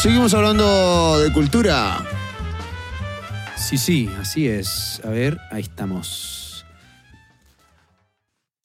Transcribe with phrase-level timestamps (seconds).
[0.00, 2.06] Seguimos hablando de cultura.
[3.56, 5.00] Sí, sí, así es.
[5.02, 6.64] A ver, ahí estamos.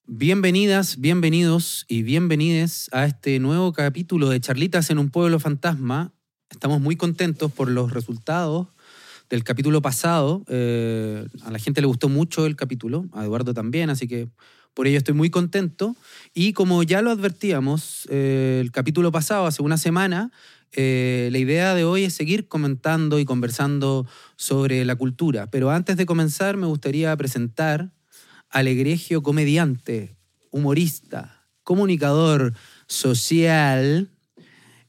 [0.06, 6.14] Bienvenidas, bienvenidos y bienvenides a este nuevo capítulo de Charlitas en un pueblo fantasma.
[6.52, 8.68] Estamos muy contentos por los resultados
[9.28, 10.44] del capítulo pasado.
[10.50, 14.30] Eh, a la gente le gustó mucho el capítulo, a Eduardo también, así que
[14.76, 15.96] por ello estoy muy contento.
[16.36, 20.32] Y como ya lo advertíamos, eh, el capítulo pasado, hace una semana,
[20.74, 25.50] eh, la idea de hoy es seguir comentando y conversando sobre la cultura.
[25.50, 27.92] Pero antes de comenzar, me gustaría presentar
[28.50, 30.16] al egregio comediante,
[30.52, 32.54] humorista, comunicador
[32.88, 34.10] social,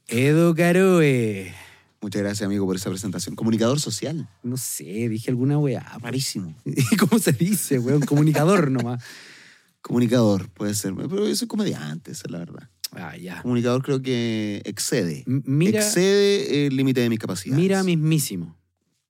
[0.07, 1.53] Edo Caroe.
[2.01, 3.35] Muchas gracias, amigo, por esa presentación.
[3.35, 4.29] Comunicador social.
[4.43, 5.97] No sé, dije alguna weá.
[5.99, 6.55] Rarísimo.
[6.99, 8.01] ¿Cómo se dice, weón?
[8.01, 9.03] Comunicador nomás.
[9.81, 10.93] Comunicador, puede ser.
[10.95, 12.69] Pero yo soy comediante, esa es la verdad.
[12.95, 13.41] Ah, ya.
[13.41, 15.23] Comunicador creo que excede.
[15.27, 17.61] M- Mira, excede el límite de mis capacidades.
[17.61, 18.57] mira mismísimo.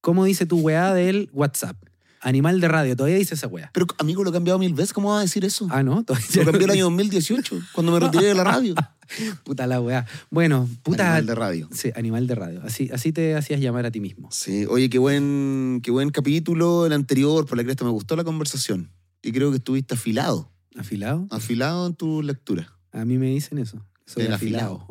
[0.01, 1.77] ¿Cómo dice tu weá del WhatsApp?
[2.21, 3.69] Animal de radio, todavía dice esa weá.
[3.71, 4.93] Pero, amigo, lo he cambiado mil veces.
[4.93, 5.67] ¿Cómo vas a decir eso?
[5.69, 6.03] Ah, ¿no?
[6.03, 8.73] Todavía Lo cambié el año 2018, cuando me retiré de la radio.
[9.43, 10.07] Puta la weá.
[10.31, 11.03] Bueno, puta.
[11.17, 11.69] Animal de radio.
[11.71, 12.61] Sí, animal de radio.
[12.63, 14.29] Así, así te hacías llamar a ti mismo.
[14.31, 18.23] Sí, oye, qué buen, qué buen capítulo el anterior, por la cresta, me gustó la
[18.23, 18.89] conversación.
[19.21, 21.27] Y creo que estuviste afilado, ¿Afilado?
[21.29, 22.74] afilado en tu lectura.
[22.95, 23.85] A mí me dicen eso.
[24.05, 24.87] Soy El afilado.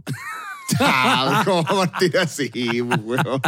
[0.77, 3.41] Chao, ¿cómo va a partir así, pues, weón?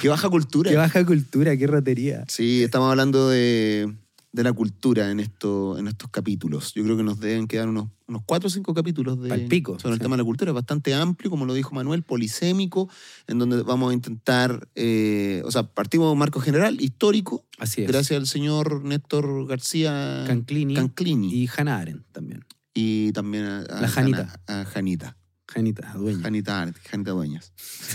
[0.00, 0.70] Qué baja cultura.
[0.70, 2.24] Qué baja cultura, qué rotería.
[2.28, 3.94] Sí, estamos hablando de,
[4.32, 6.72] de la cultura en, esto, en estos capítulos.
[6.74, 9.94] Yo creo que nos deben quedar unos, unos cuatro o cinco capítulos de, Palpico, sobre
[9.94, 10.50] el tema de la cultura.
[10.50, 12.88] Es bastante amplio, como lo dijo Manuel, polisémico,
[13.26, 17.82] en donde vamos a intentar, eh, o sea, partimos de un marco general, histórico, Así
[17.82, 17.88] es.
[17.88, 21.34] gracias al señor Néstor García Canclini, Canclini.
[21.34, 22.44] y Hannah Arendt también.
[22.74, 24.40] Y también a, a La Janita.
[24.46, 25.16] A Janita.
[25.48, 26.22] Janita, dueña.
[26.22, 27.52] Janita Arendt, Janita Dueñas.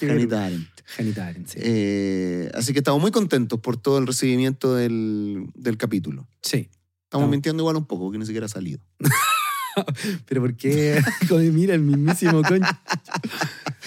[0.00, 0.68] Janita Arendt.
[0.96, 1.58] Janita Arendt, sí.
[1.62, 6.26] Eh, así que estamos muy contentos por todo el recibimiento del, del capítulo.
[6.42, 6.68] sí.
[7.10, 8.78] Estamos Estamos- mintiendo igual un poco, porque ni siquiera ha salido.
[10.26, 11.02] Pero ¿por qué?
[11.52, 12.40] Mira, el mismísimo.
[12.42, 12.78] Puta la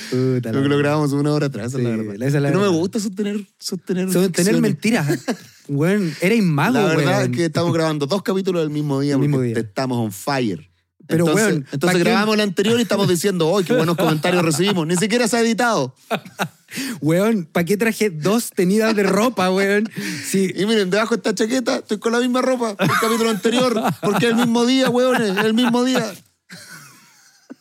[0.09, 2.15] Creo que lo grabamos una hora atrás, Sí, la verdad.
[2.19, 4.61] Que no me gusta sostener, sostener, Son tener ficciones.
[4.61, 5.25] mentiras.
[5.67, 7.31] Weón, eres mago, La verdad weón.
[7.31, 9.57] es que estamos grabando dos capítulos del mismo día El porque mismo día.
[9.57, 10.69] estamos on fire.
[11.05, 14.87] Pero, entonces, weón, entonces grabamos el anterior y estamos diciendo, ¡ay, qué buenos comentarios recibimos!
[14.87, 15.95] Ni siquiera se ha editado.
[17.01, 19.87] Weón, ¿para qué traje dos tenidas de ropa, weón?
[20.25, 23.79] Sí, Y miren, debajo de esta chaqueta estoy con la misma ropa del capítulo anterior,
[24.01, 26.11] porque es el mismo día, es el mismo día.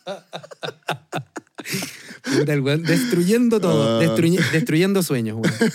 [2.23, 4.03] Puta, el weón, destruyendo todo, Ah.
[4.03, 5.71] destruye- destruyendo sueños, weón.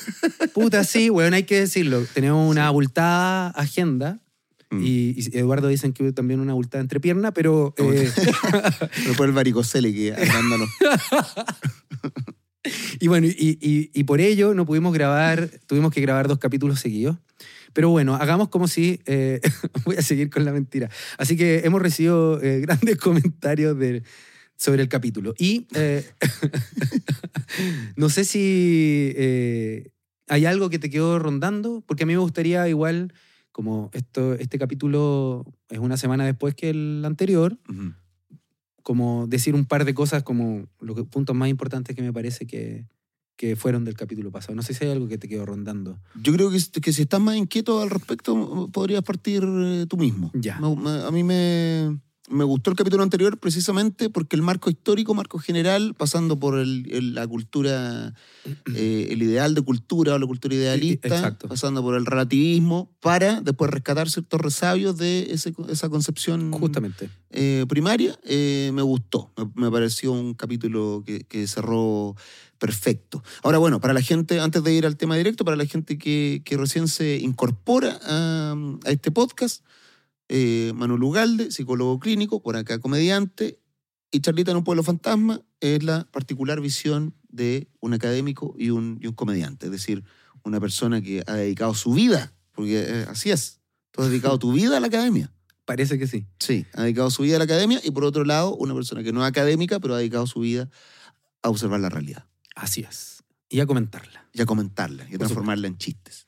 [0.55, 2.05] Puta, sí, weón, hay que decirlo.
[2.15, 4.21] Tenemos una abultada agenda.
[4.71, 4.83] Mm.
[4.85, 8.11] Y, y Eduardo dicen que también una abultada entrepierna, pero eh,
[9.05, 10.67] Pero por el varicocele que andando.
[13.01, 16.81] y bueno, y, y- y por ello no pudimos grabar, tuvimos que grabar dos capítulos
[16.81, 17.17] seguidos.
[17.73, 19.41] Pero bueno, hagamos como si, eh,
[19.85, 20.91] voy a seguir con la mentira.
[21.19, 24.03] Así que hemos recibido eh, grandes comentarios de,
[24.59, 25.33] sobre el capítulo.
[25.39, 26.05] Y eh,
[27.97, 29.91] no sé si eh,
[30.27, 33.15] hay algo que te quedó rondando, porque a mí me gustaría igual,
[33.53, 37.57] como esto, este capítulo es una semana después que el anterior,
[38.83, 42.87] como decir un par de cosas como los puntos más importantes que me parece que,
[43.37, 44.55] que fueron del capítulo pasado.
[44.55, 45.99] No sé si hay algo que te quedó rondando.
[46.21, 50.31] Yo creo que, que si estás más inquieto al respecto, podrías partir eh, tú mismo.
[50.35, 50.59] Ya.
[50.61, 51.99] Me- me- a mí me,
[52.31, 56.87] me gustó el capítulo anterior precisamente porque el marco histórico, marco general, pasando por el-
[56.93, 58.15] el- la cultura,
[58.75, 61.49] eh, el ideal de cultura o la cultura idealista, Exacto.
[61.49, 67.11] pasando por el relativismo, para después rescatar ciertos resabios de ese- esa concepción Justamente.
[67.31, 69.31] eh, primaria, eh, me gustó.
[69.37, 72.15] Me, me pareció un capítulo que, que cerró
[72.59, 73.23] perfecto.
[73.43, 76.43] Ahora, bueno, para la gente, antes de ir al tema directo, para la gente que,
[76.45, 79.65] que recién se incorpora a, a este podcast,
[80.29, 83.61] eh, Manuel Ugalde, psicólogo clínico, por acá comediante,
[84.11, 88.99] y Charlita en un pueblo fantasma es la particular visión de un académico y un,
[89.03, 90.05] y un comediante, es decir,
[90.45, 93.61] una persona que ha dedicado su vida, porque eh, así es,
[93.91, 95.33] tú has dedicado tu vida a la academia.
[95.65, 96.27] Parece que sí.
[96.39, 99.13] Sí, ha dedicado su vida a la academia y por otro lado, una persona que
[99.13, 100.71] no es académica, pero ha dedicado su vida
[101.43, 103.23] a observar la realidad Así es.
[103.49, 104.29] Y a comentarla.
[104.33, 106.27] y a comentarla y a transformarla en chistes.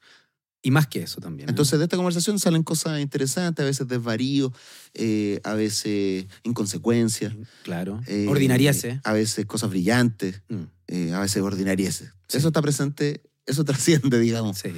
[0.63, 1.49] Y más que eso también.
[1.49, 1.53] ¿eh?
[1.53, 4.53] Entonces, de esta conversación salen cosas interesantes, a veces desvaríos,
[4.93, 7.35] eh, a veces inconsecuencias.
[7.63, 8.01] Claro.
[8.07, 9.01] eh, Ordinariese.
[9.05, 12.11] A veces cosas brillantes, Mm, eh, a veces ordinarieses.
[12.29, 12.37] Sí.
[12.39, 13.65] Eso está presente, eso
[14.11, 14.69] trasciende, digamos, sí.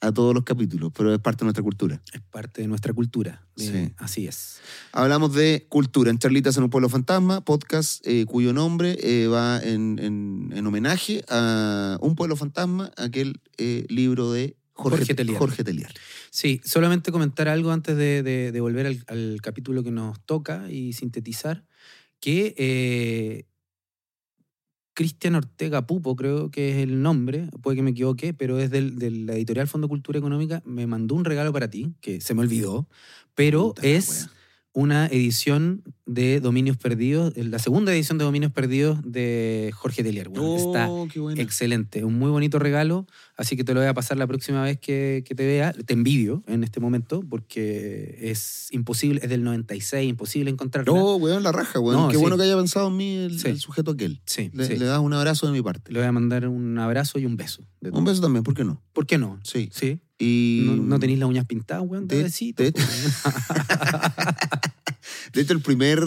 [0.00, 2.00] a todos los capítulos, pero es parte de nuestra cultura.
[2.12, 3.44] Es parte de nuestra cultura.
[3.56, 3.92] Sí.
[3.98, 4.58] Así es.
[4.92, 9.60] Hablamos de cultura en Charlitas en un pueblo fantasma, podcast eh, cuyo nombre eh, va
[9.60, 13.40] en, en- en homenaje a Un pueblo fantasma, aquel
[13.88, 15.38] libro de Jorge, Jorge Telier.
[15.38, 15.92] Jorge Telier.
[16.30, 20.70] Sí, solamente comentar algo antes de, de- de volver al, al capítulo que nos toca
[20.70, 21.64] y sintetizar,
[22.20, 23.44] que eh,
[24.94, 28.98] Cristian Ortega Pupo, creo que es el nombre, puede que me equivoque, pero es del,
[28.98, 32.42] de la editorial Fondo Cultura Económica, me mandó un regalo para ti, que se me
[32.42, 32.88] olvidó,
[33.34, 34.28] pero Puta es.
[34.74, 40.28] Una edición de Dominios Perdidos, la segunda edición de Dominios Perdidos de Jorge Telier.
[40.30, 41.40] Bueno, está Oh, qué buena.
[41.40, 44.78] Excelente, un muy bonito regalo, así que te lo voy a pasar la próxima vez
[44.78, 45.72] que, que te vea.
[45.72, 50.92] Te envidio en este momento porque es imposible, es del 96, imposible encontrarla.
[50.92, 52.00] No, weón, la raja, weón.
[52.02, 52.20] No, Qué sí.
[52.20, 53.48] bueno que haya pensado en mí el, Sí.
[53.48, 54.20] el sujeto aquel.
[54.26, 54.76] Sí, Le, sí.
[54.76, 55.92] le das un abrazo de mi parte.
[55.92, 57.62] Le voy a mandar un abrazo y un beso.
[57.82, 58.82] Un beso también, ¿por qué no?
[58.92, 59.38] ¿Por qué no?
[59.44, 59.68] Sí.
[59.72, 60.00] Sí.
[60.24, 62.72] Y No, no tenéis las uñas pintadas, weón, de de- besito, de-.
[65.32, 65.98] De hecho, el primer,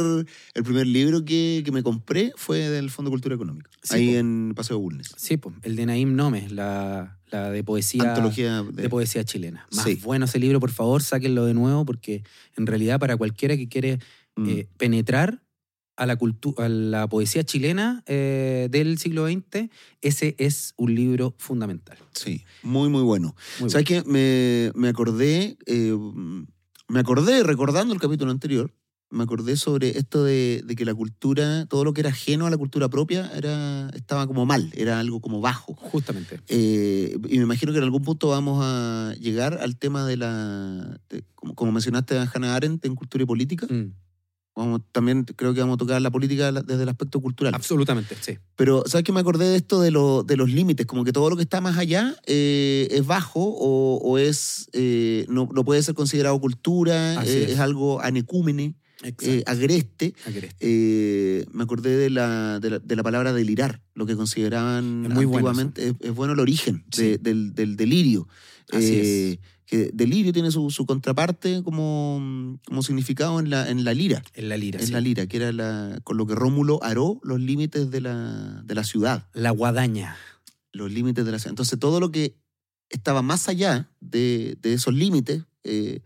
[0.53, 3.69] el primer libro que, que me compré fue del Fondo de Cultura Económica.
[3.81, 4.17] Sí, ahí po.
[4.19, 5.11] en Paseo Bulnes.
[5.17, 8.09] Sí, pues, el de Naim Nomes, la, la de poesía.
[8.09, 9.65] Antología de de, poesía chilena.
[9.75, 9.99] Más Sí.
[10.03, 12.23] bueno ese libro, por favor, sáquenlo de nuevo, porque
[12.55, 13.99] en realidad para cualquiera que quiere
[14.37, 14.49] Mm.
[14.49, 15.41] eh, penetrar
[15.97, 16.17] a la,
[16.57, 19.69] a la poesía chilena eh, del siglo XX,
[20.01, 21.97] ese es un libro fundamental.
[22.13, 23.35] Sí, muy, muy bueno.
[23.59, 24.03] Muy ¿Sabes qué?
[24.03, 25.95] Me, me acordé, eh,
[26.87, 28.73] me acordé, recordando el capítulo anterior,
[29.11, 32.49] me acordé sobre esto de, de que la cultura, todo lo que era ajeno a
[32.49, 35.73] la cultura propia, era, estaba como mal, era algo como bajo.
[35.75, 35.89] bueno.
[35.91, 36.39] Justamente.
[36.49, 40.99] Eh, y me imagino que en algún punto vamos a llegar al tema de la,
[41.09, 43.93] de- como, como mencionaste a Hannah Arendt en Cultura y Política, Mm,
[44.55, 47.53] vamos, también creo que vamos a tocar la política desde el aspecto cultural.
[47.53, 48.37] absolutamente, sí.
[48.55, 50.85] Pero, ¿sabes qué me acordé de esto de, lo- de los límites?
[50.85, 55.25] Como que todo lo que está más allá eh, es bajo o, o es eh,
[55.29, 57.51] no, no puede ser considerado cultura, eh, es.
[57.51, 57.59] es.
[57.59, 58.75] algo anecúmene,
[59.21, 60.13] eh, agreste.
[61.53, 65.25] Me acordé de la, de, la, de la palabra delirar, lo que consideraban Es muy
[65.25, 65.89] bueno antiguamente.
[65.89, 67.01] es, es bueno el origen Sí.
[67.03, 68.27] de- del, del delirio.
[68.71, 73.93] Así Eh, Que delirio tiene su, su contraparte como, como significado en la, en la
[73.93, 74.23] lira.
[74.33, 74.79] En la lira.
[74.79, 74.93] En sí.
[74.93, 78.75] la lira, que era la, con lo que Rómulo aró los límites de la, de
[78.75, 79.27] la ciudad.
[79.33, 80.17] La guadaña.
[80.71, 81.51] Los límites de la ciudad.
[81.51, 82.35] Entonces, todo lo que
[82.89, 86.01] estaba más allá de, de esos límites, eh,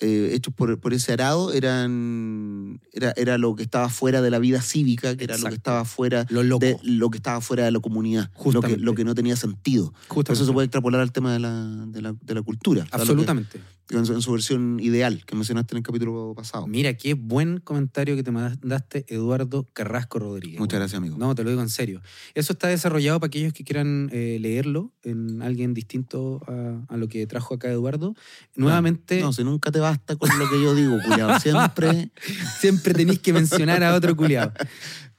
[0.00, 4.38] eh, hechos por, por ese arado, eran, era, era lo que estaba fuera de la
[4.38, 7.70] vida cívica, que era lo que estaba fuera Lo de lo que estaba fuera de
[7.70, 9.92] la comunidad, lo que, lo que no tenía sentido.
[10.08, 10.32] Justamente.
[10.32, 12.82] eso se puede extrapolar al tema de la, de la, de la cultura.
[12.84, 13.60] o sea, Absolutamente.
[13.90, 16.66] En, su, en su versión ideal, que mencionaste en el capítulo pasado.
[16.66, 20.60] Mira, qué buen comentario que te mandaste, Eduardo Carrasco Rodríguez.
[20.60, 21.16] Muchas gracias, amigo.
[21.18, 22.00] No, te lo digo en serio.
[22.34, 27.08] Eso está desarrollado para aquellos que quieran eh, leerlo en alguien distinto a, a lo
[27.08, 28.14] que trajo acá Eduardo.
[28.54, 31.38] Nuevamente, No, si nunca te basta con lo que yo digo, culiado.
[31.40, 32.10] Siempre.
[32.60, 34.52] siempre tenéis que mencionar a otro culiado.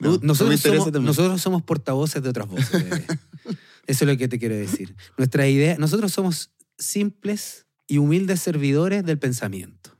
[0.01, 1.03] No, nosotros, somos, también.
[1.05, 2.71] nosotros somos portavoces de otras voces.
[2.71, 3.05] bebé.
[3.85, 4.95] Eso es lo que te quiero decir.
[5.15, 9.97] Nuestra idea, nosotros somos simples y humildes servidores del pensamiento.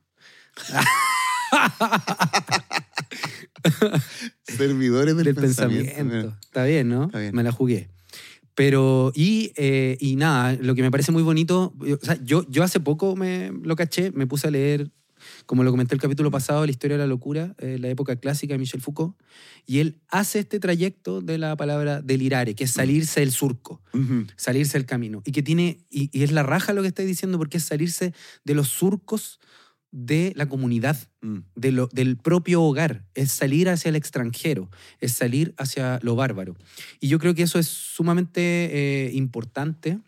[4.43, 5.91] Servidores del, del pensamiento.
[5.95, 6.37] pensamiento.
[6.41, 7.05] Está bien, ¿no?
[7.05, 7.35] Está bien.
[7.35, 7.89] Me la jugué.
[8.55, 12.45] Pero, y, eh, y nada, lo que me parece muy bonito, yo- o sea, yo,
[12.49, 14.91] yo hace poco me lo caché, me puse a leer,
[15.51, 18.53] como lo comenté el capítulo pasado, la historia de la locura, eh, la época clásica
[18.53, 19.17] de Michel Foucault,
[19.65, 23.81] y él hace este trayecto de la palabra delirare, que es salirse del surco,
[24.38, 27.38] salirse del camino, y que tiene, y, y es la raja lo que estáis diciendo,
[27.38, 28.13] porque es salirse
[28.46, 29.41] de los surcos
[29.91, 31.39] de la comunidad Mm.
[31.55, 34.70] de lo- del propio hogar, es salir hacia el extranjero,
[35.01, 36.55] es salir hacia lo bárbaro.
[37.01, 40.00] Y yo creo que eso es sumamente eh, importante,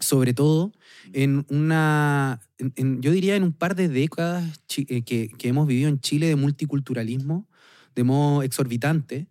[0.00, 0.72] sobre todo
[1.12, 5.66] en una, en- en- yo diría en un par de décadas eh, que, que hemos
[5.66, 7.46] vivido en Chile de multiculturalismo,
[7.94, 9.28] de modo exorbitante,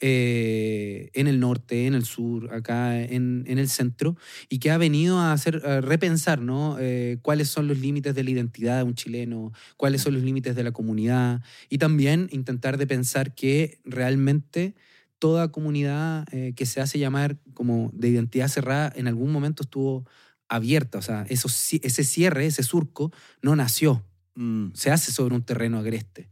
[0.00, 4.16] eh, en el norte, en el sur, acá en, en el centro,
[4.48, 6.76] y que ha venido a hacer a repensar ¿no?
[6.80, 10.56] Eh, cuáles son los límites de la identidad de un chileno, cuáles son los límites
[10.56, 14.74] de la comunidad, y también intentar de pensar que realmente
[15.18, 20.04] toda comunidad eh, que se hace llamar como de identidad cerrada en algún momento estuvo
[20.48, 24.04] abierta, o sea, eso, ese cierre, ese surco, no nació,
[24.36, 24.72] Mm.
[24.74, 26.28] se hace sobre un terreno agreste.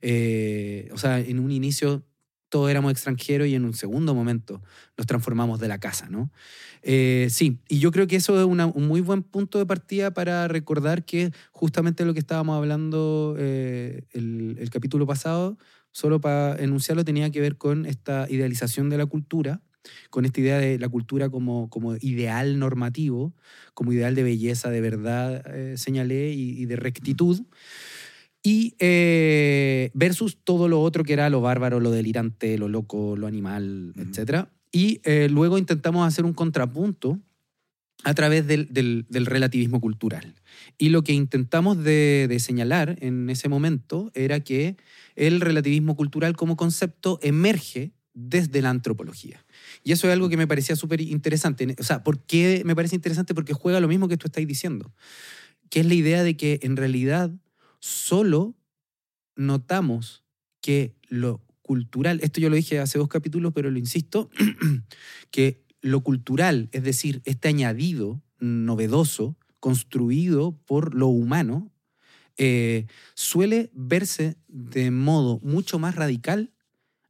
[0.00, 2.04] Eh, o sea, en un inicio
[2.48, 4.62] todos éramos extranjeros y en un segundo momento
[4.96, 6.30] nos transformamos de la casa, ¿no?
[6.82, 10.12] Eh, sí, y yo creo que eso es una- un muy buen punto de partida
[10.12, 15.58] para recordar que justamente lo que estábamos hablando eh, el, el capítulo pasado,
[15.90, 19.60] solo para enunciarlo, tenía que ver con esta idealización de la cultura
[20.10, 23.34] con esta idea de la cultura como, como ideal normativo,
[23.74, 27.42] como ideal de belleza, de verdad, eh, señalé, y, de rectitud,
[28.42, 33.26] y eh, versus todo lo otro que era lo bárbaro, lo delirante, lo loco, lo
[33.26, 34.48] animal, etc.
[34.70, 37.20] Y eh, luego intentamos hacer un contrapunto
[38.04, 40.34] a través del, del, relativismo cultural.
[40.76, 44.76] Y lo que intentamos de, de, señalar en ese momento era que
[45.16, 49.43] el relativismo cultural como concepto emerge desde la antropología.
[49.84, 51.76] Y eso es algo que me parecía súper interesante.
[51.78, 53.34] O sea, ¿por qué me parece interesante?
[53.34, 54.94] Porque juega lo mismo que tú estás diciendo,
[55.68, 57.30] que es la idea de que en realidad
[57.80, 58.56] solo
[59.36, 60.24] notamos
[60.62, 64.30] que lo cultural, esto yo lo dije hace dos capítulos, pero lo insisto,
[65.30, 71.70] que lo cultural, es decir, este añadido novedoso, construido por lo humano,
[72.38, 76.53] eh, suele verse de modo mucho más radical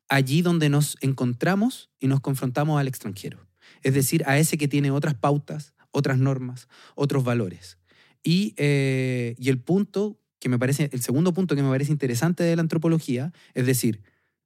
[0.08, 3.46] allí donde nos encontramos y nos confrontamos al extranjero.
[3.82, 7.78] Es decir, a ese que tiene otras pautas, otras normas, otros valores.
[8.22, 12.42] Y, eh, y el punto que me parece, el segundo punto que me parece interesante
[12.42, 14.02] de la antropología, es decir,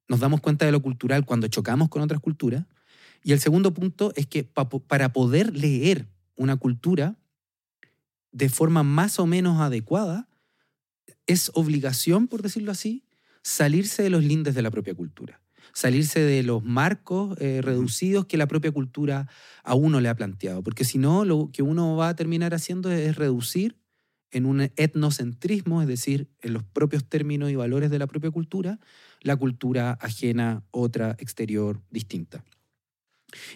[0.07, 2.65] nos damos cuenta de lo cultural cuando chocamos con otras culturas,
[3.23, 7.17] y el segundo punto es que para poder leer una cultura
[8.31, 10.29] de forma más o menos adecuada,
[11.27, 13.03] es obligación, por decirlo así,
[13.43, 15.41] salirse de los lindes de la propia cultura,
[15.73, 19.27] salirse de los marcos eh, reducidos que la propia cultura
[19.63, 22.91] a uno le ha planteado, porque si no, lo que uno va a terminar haciendo
[22.91, 23.77] es reducir
[24.31, 28.79] en un etnocentrismo, es decir, en los propios términos y valores de la propia cultura,
[29.21, 32.43] la cultura ajena, otra, exterior, distinta.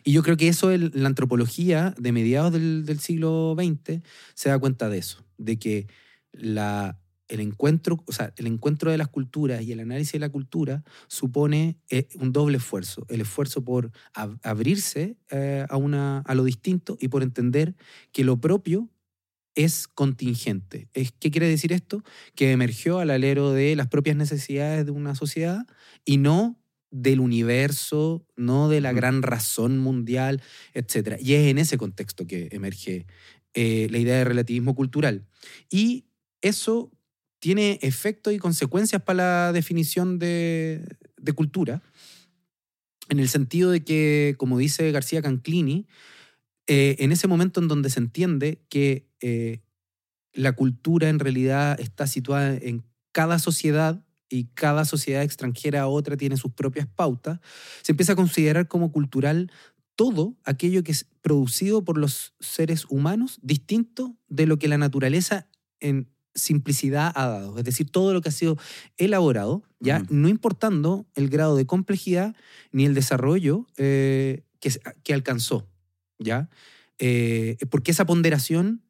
[0.04, 4.02] Y yo creo que eso, la antropología de mediados del, siglo XX
[4.36, 5.88] se da cuenta de eso, de que
[6.32, 7.00] la,
[7.34, 10.84] el, encuentro, o sea, el encuentro de las culturas y el análisis de la cultura
[11.08, 13.06] supone eh, un doble esfuerzo.
[13.10, 17.76] El esfuerzo por abrirse eh, a, una, a lo distinto y por entender
[18.12, 18.90] que lo propio
[19.56, 20.90] es contingente.
[20.94, 22.04] ¿Qué quiere decir esto?
[22.36, 25.66] Que emergió al alero de las propias necesidades de una sociedad
[26.06, 26.60] y no
[26.92, 30.42] del universo, no de la gran razón mundial,
[30.74, 31.18] etc.
[31.20, 33.08] Y es en ese contexto que emerge
[33.56, 35.26] eh, la idea de relativismo cultural.
[35.70, 36.06] Y
[36.42, 36.92] eso
[37.44, 40.96] tiene efectos y consecuencias para la definición de,
[41.36, 41.82] cultura,
[43.10, 45.86] en el sentido de que, como dice García Canclini,
[46.68, 49.60] eh, en ese momento en donde se entiende que eh,
[50.32, 56.16] la cultura en realidad está situada en cada sociedad y cada sociedad extranjera a otra
[56.16, 57.42] tiene sus propias pautas,
[57.82, 59.52] se empieza a considerar como cultural
[59.98, 65.50] todo aquello que es producido por los seres humanos distinto de lo que la naturaleza
[65.82, 67.58] en simplicidad ha dado.
[67.58, 68.58] Es decir, todo lo que ha sido
[68.98, 72.36] elaborado, ya no importando el grado de complejidad
[72.72, 74.72] ni el desarrollo eh, que,
[75.04, 75.68] que, alcanzó.
[76.20, 76.50] ¿ya?
[77.00, 78.84] Eh, porque esa ponderación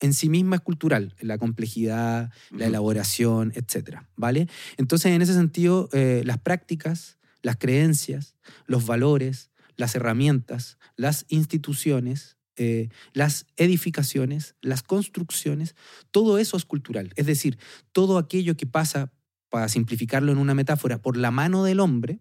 [0.00, 4.00] en sí misma es cultural, la complejidad, la elaboración, etc.
[4.16, 4.48] ¿vale?
[4.76, 8.34] Entonces, en ese sentido, eh, las prácticas, las creencias,
[8.66, 15.74] los valores, las herramientas, las instituciones, eh, las edificaciones, las construcciones,
[16.10, 17.10] todo eso es cultural.
[17.16, 17.58] Es decir,
[17.92, 19.10] todo aquello que pasa,
[19.48, 22.20] para simplificarlo en una metáfora, por la mano del hombre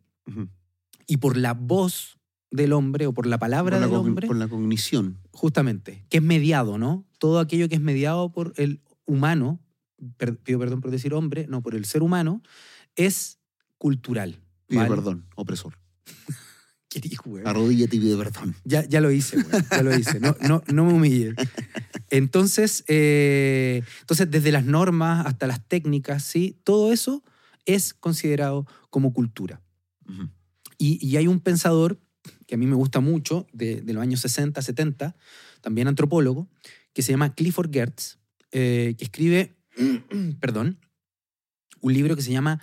[1.07, 2.19] y por la voz
[2.51, 4.27] del hombre o por la palabra del hombre.
[4.27, 5.17] Por la cognición.
[5.33, 7.05] Justamente, que es mediado, ¿no?
[7.17, 9.59] Todo aquello que es mediado por el humano,
[10.45, 12.41] pido perdón por decir hombre, no, por el ser humano,
[12.95, 13.39] es
[13.77, 14.39] cultural.
[14.67, 15.77] Pido perdón, opresor.
[16.89, 17.43] ¿Qué dijo, güey?
[17.45, 18.55] Arrodíllate y pide perdón.
[18.63, 19.63] Ya, ya lo hice, güey.
[19.69, 20.19] Ya lo hice.
[20.19, 21.35] No, no, no me humilles.
[22.09, 26.59] Entonces, eh, entonces, desde las normas hasta las técnicas, ¿sí?
[26.63, 27.23] Todo eso
[27.65, 29.61] es considerado como cultura.
[30.79, 31.99] y, y, hay un pensador
[32.47, 35.15] que a mí me gusta mucho, de, los años 60, 70,
[35.61, 36.49] también antropólogo,
[36.93, 38.17] que se llama Clifford Gertz,
[38.51, 39.55] eh, que escribe,
[40.39, 40.79] perdón,
[41.81, 42.59] un libro que se llama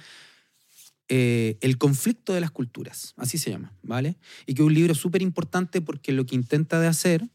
[1.08, 4.16] eh, El conflicto de las culturas, así se llama, ¿vale?
[4.46, 7.28] Y que es un libro súper importante porque lo que intenta de hacer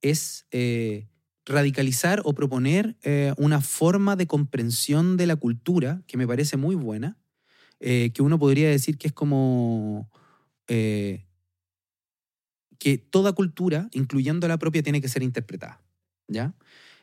[0.00, 1.08] es eh,
[1.44, 2.96] radicalizar o proponer
[3.36, 7.18] una forma de comprensión de la cultura que me parece muy buena,
[7.80, 10.08] que uno podría decir que es como
[12.82, 15.82] que toda cultura, incluyendo la propia, tiene que ser interpretada.
[16.26, 16.54] ¿ya?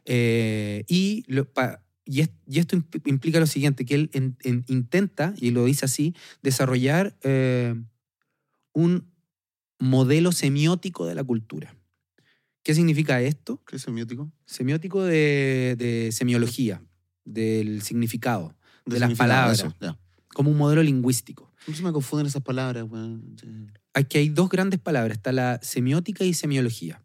[0.05, 0.83] Eh,
[2.09, 2.75] y, y, esto
[3.05, 4.09] implica lo siguiente, que él
[4.67, 7.75] intenta, y lo dice así, desarrollar eh,
[8.73, 9.13] un
[9.77, 11.75] modelo semiótico de la cultura.
[12.63, 13.63] ¿Qué significa esto?
[13.63, 14.31] ¿Qué es semiótico?
[14.47, 16.81] Semiótico de, semiología,
[17.25, 18.55] del significado,
[18.87, 19.67] de, las palabras,
[20.33, 21.53] como un modelo lingüístico.
[21.67, 22.87] No se me confunden esas palabras.
[23.93, 27.03] Aquí hay dos grandes palabras, está la semiótica y semiología.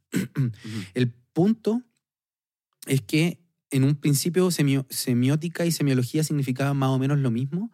[0.95, 1.83] El punto
[2.87, 3.44] es que
[3.75, 7.73] en un principio semio- semiótica y semiología significaban más o menos lo mismo,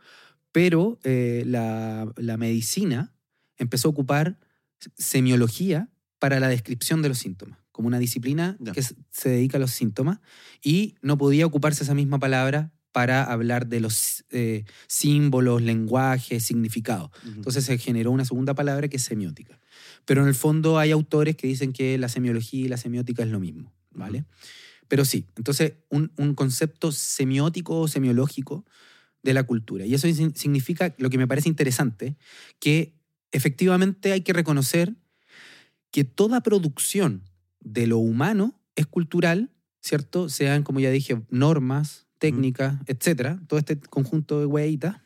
[0.51, 3.13] pero eh, la, la medicina
[3.59, 4.39] empezó a ocupar
[4.97, 9.73] semiología para la descripción de los síntomas, como una disciplina que se dedica a los
[9.73, 10.21] síntomas,
[10.63, 17.13] y no podía ocuparse esa misma palabra para hablar de los eh, símbolos, lenguaje, significado.
[17.23, 17.35] Ujú.
[17.37, 19.61] Entonces se generó una segunda palabra que es semiótica.
[20.07, 23.29] Pero en el fondo hay autores que dicen que la semiología y la semiótica es
[23.29, 24.25] lo mismo, ¿vale?
[24.91, 28.65] Pero sí, entonces un, un concepto semiótico o semiológico
[29.23, 29.87] de la cultura.
[29.87, 32.17] Y eso significa, lo que me parece interesante,
[32.59, 32.99] que
[33.31, 34.97] efectivamente hay que reconocer
[35.93, 37.23] que toda producción
[37.61, 40.29] de lo humano es cultural, ¿cierto?
[40.29, 44.97] Sean, como ya dije, normas, técnicas, etcétera, todo este conjunto de hueitas.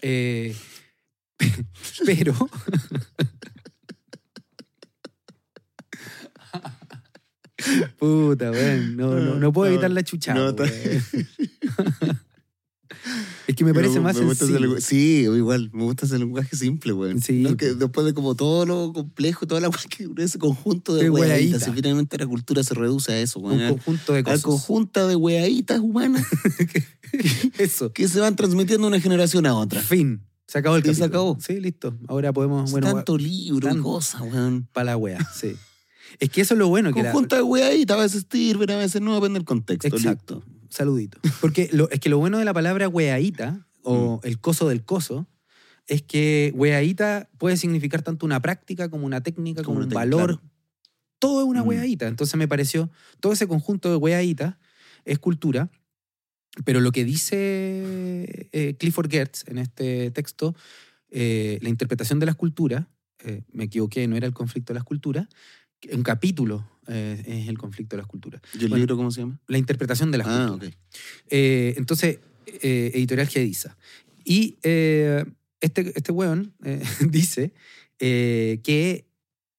[0.00, 0.56] Eh,
[2.06, 2.34] pero.
[7.98, 8.96] Puta, weón.
[8.96, 10.38] No, no, no puedo evitar la chuchada.
[10.38, 11.02] No, está- weón.
[13.46, 14.80] es que me parece más gusta sencillo.
[14.80, 17.20] Sí, igual, me gusta ese lenguaje simple, weón.
[17.20, 17.40] Sí.
[17.42, 21.10] No, que después de como todo lo complejo, toda la que ese conjunto de De
[21.10, 23.56] weaditas, si finalmente la cultura se reduce a eso, weón.
[23.58, 24.42] Un al- conjunto de al cosas.
[24.42, 26.26] conjunto de weaditas humanas
[27.58, 27.92] Eso.
[27.92, 29.80] que se van transmitiendo de una generación a otra.
[29.80, 30.22] Fin.
[30.46, 31.06] Se acabó el Y se capítulo.
[31.06, 31.38] acabó.
[31.40, 31.96] Sí, listo.
[32.08, 32.70] Ahora podemos.
[32.70, 33.82] Bueno, Tanto libro y tanto.
[33.82, 34.68] cosas, weón.
[34.72, 35.54] para la wea, sí.
[36.18, 36.92] Es que eso es lo bueno.
[36.92, 39.88] Que la- Conjunto de weaditas, a veces sirven, a veces no, depende del contexto.
[39.88, 40.42] Exacto.
[40.68, 41.18] Saludito.
[41.40, 45.26] Porque lo, es que lo bueno de la palabra weaíta o el coso del coso
[45.86, 50.24] es que weaíta puede significar tanto una práctica como una técnica, como, un valor.
[50.38, 50.42] claro.
[51.18, 52.02] Todo es una Mm.
[52.08, 52.90] Entonces me pareció,
[53.20, 54.58] todo ese conjunto de weaíta
[55.04, 55.70] es cultura.
[56.64, 60.54] Pero lo que dice eh, Clifford Geertz en este texto,
[61.10, 62.86] eh, la interpretación de las culturas,
[63.24, 65.28] eh, me equivoqué, no era el conflicto de las culturas,
[65.92, 68.40] un capítulo eh, es el conflicto de las culturas.
[68.54, 69.40] ¿Y el Bueno, libro cómo se llama?
[69.46, 70.74] La interpretación de las Ah, culturas.
[70.74, 70.80] ok.
[71.30, 73.76] Eh, entonces, eh, editorial Gediza.
[74.24, 75.24] Y eh,
[75.60, 77.52] este, este weón eh, dice
[77.98, 79.06] eh, que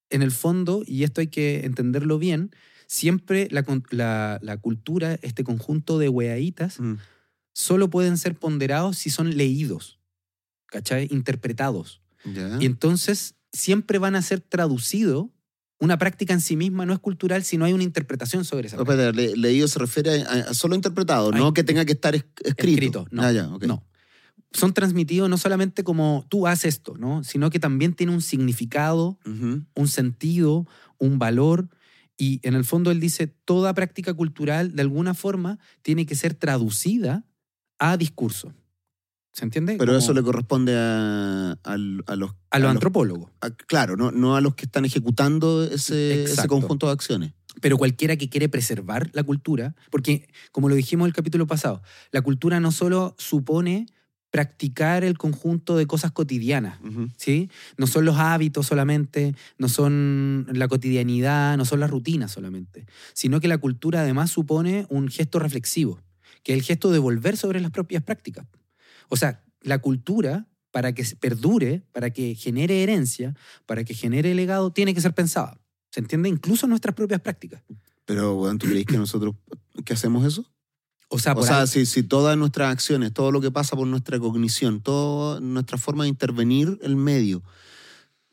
[0.09, 2.51] en el fondo, y esto hay que entenderlo bien,
[2.87, 6.95] siempre la, la- la cultura, este conjunto de weaitas, Mm.
[7.53, 9.99] solo pueden ser ponderados si son leídos,
[10.67, 11.07] ¿cachai?
[11.11, 12.01] Interpretados.
[12.25, 12.57] Ya.
[12.59, 15.27] Y entonces siempre van a ser traducidos.
[15.83, 18.77] Una práctica en sí misma no es cultural si no hay una interpretación sobre esa
[18.77, 19.11] No, práctica.
[19.11, 22.23] le- leído se refiere a, a solo interpretado, Ay, no que tenga que estar es-
[22.45, 22.71] escrito.
[22.71, 23.65] escrito, no, Ah, ya, ok.
[23.65, 23.83] no.
[24.53, 27.25] Son transmitidos no solamente como tú haces esto, ¿no?
[27.25, 29.65] sino que también tiene un significado, Ujú.
[29.75, 30.65] un sentido,
[30.99, 31.67] un valor.
[32.17, 36.33] Y en el fondo él dice, toda práctica cultural de alguna forma tiene que ser
[36.33, 37.25] traducida
[37.77, 38.53] a discurso.
[39.33, 39.77] ¿Se entiende?
[39.79, 42.35] Pero Como eso le corresponde a, a los...
[42.51, 43.31] a los antropólogos.
[43.67, 47.33] claro, no, no a los que están ejecutando ese, conjunto de acciones.
[47.59, 51.81] pero cualquiera que quiere preservar la cultura, porque como lo dijimos en el capítulo pasado,
[52.11, 53.87] la cultura no solo supone
[54.29, 56.79] practicar el conjunto de cosas cotidianas.
[57.17, 57.49] ¿sí?
[57.77, 63.39] No son los hábitos solamente, no son la cotidianidad, no son las rutinas solamente, sino
[63.39, 66.01] que la cultura además supone un gesto reflexivo,
[66.43, 68.45] que es el gesto de volver sobre las propias prácticas.
[69.13, 73.35] O sea, la cultura, para que perdure, para que genere herencia,
[73.67, 75.59] para que genere legado, tiene que ser pensada.
[75.91, 76.29] ¿Se entiende?
[76.29, 77.61] Incluso en nuestras propias prácticas.
[78.05, 79.35] Pero, bueno, ¿tú crees que nosotros
[79.85, 80.51] que hacemos eso?
[81.09, 83.85] O sea, O sea, ahí- si, si todas nuestras acciones, todo lo que pasa por
[83.85, 87.43] nuestra cognición, toda nuestra forma de intervenir el medio,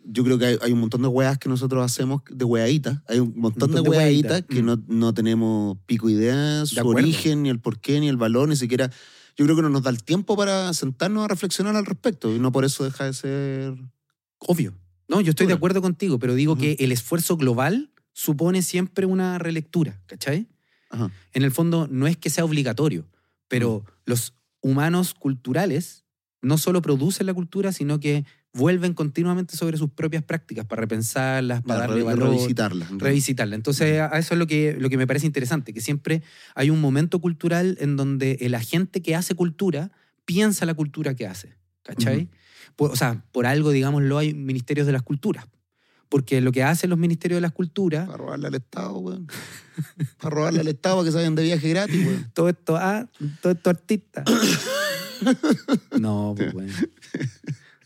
[0.02, 3.00] yo creo que hay, hay un montón de weas que nosotros hacemos de weaditas.
[3.06, 4.64] Hay un montón, montón de de weaditas que mm.
[4.64, 7.02] no, no tenemos pico idea, su acuerdo.
[7.02, 8.90] origen, ni el porqué, ni el valor, ni siquiera.
[9.40, 12.30] Yo creo que no nos da el tiempo para sentarnos a reflexionar al respecto.
[12.30, 13.74] Y no por eso deja de ser.
[14.38, 14.74] obvio.
[15.08, 16.60] No, yo estoy de acuerdo contigo, pero digo Ujú.
[16.60, 20.46] que el esfuerzo global supone siempre una relectura, ¿cachai?
[20.90, 21.10] Ajá.
[21.32, 23.08] En el fondo no es que sea obligatorio,
[23.48, 26.04] pero los humanos culturales
[26.42, 31.62] no solo producen la cultura, sino que vuelven continuamente sobre sus propias prácticas para repensarlas,
[31.62, 32.86] para darle valor, revisitarla.
[32.98, 33.54] revisitarla.
[33.54, 36.22] Entonces, a eso es lo que, lo que me parece interesante, que siempre
[36.54, 39.92] hay un momento cultural en donde el agente que hace cultura
[40.24, 42.28] piensa la cultura que hace, ¿cachai?
[42.76, 45.46] Por- o sea, por algo, digámoslo, hay ministerios de las culturas.
[46.08, 49.28] Porque lo que hacen los ministerios de las culturas, Para robarle al Estado, weón.
[50.20, 52.30] Para robarle al Estado para que se vayan de viaje gratis, weón.
[52.34, 53.08] todo esto, ah,
[53.40, 54.24] todo esto artista.
[56.00, 56.72] no, pues bueno.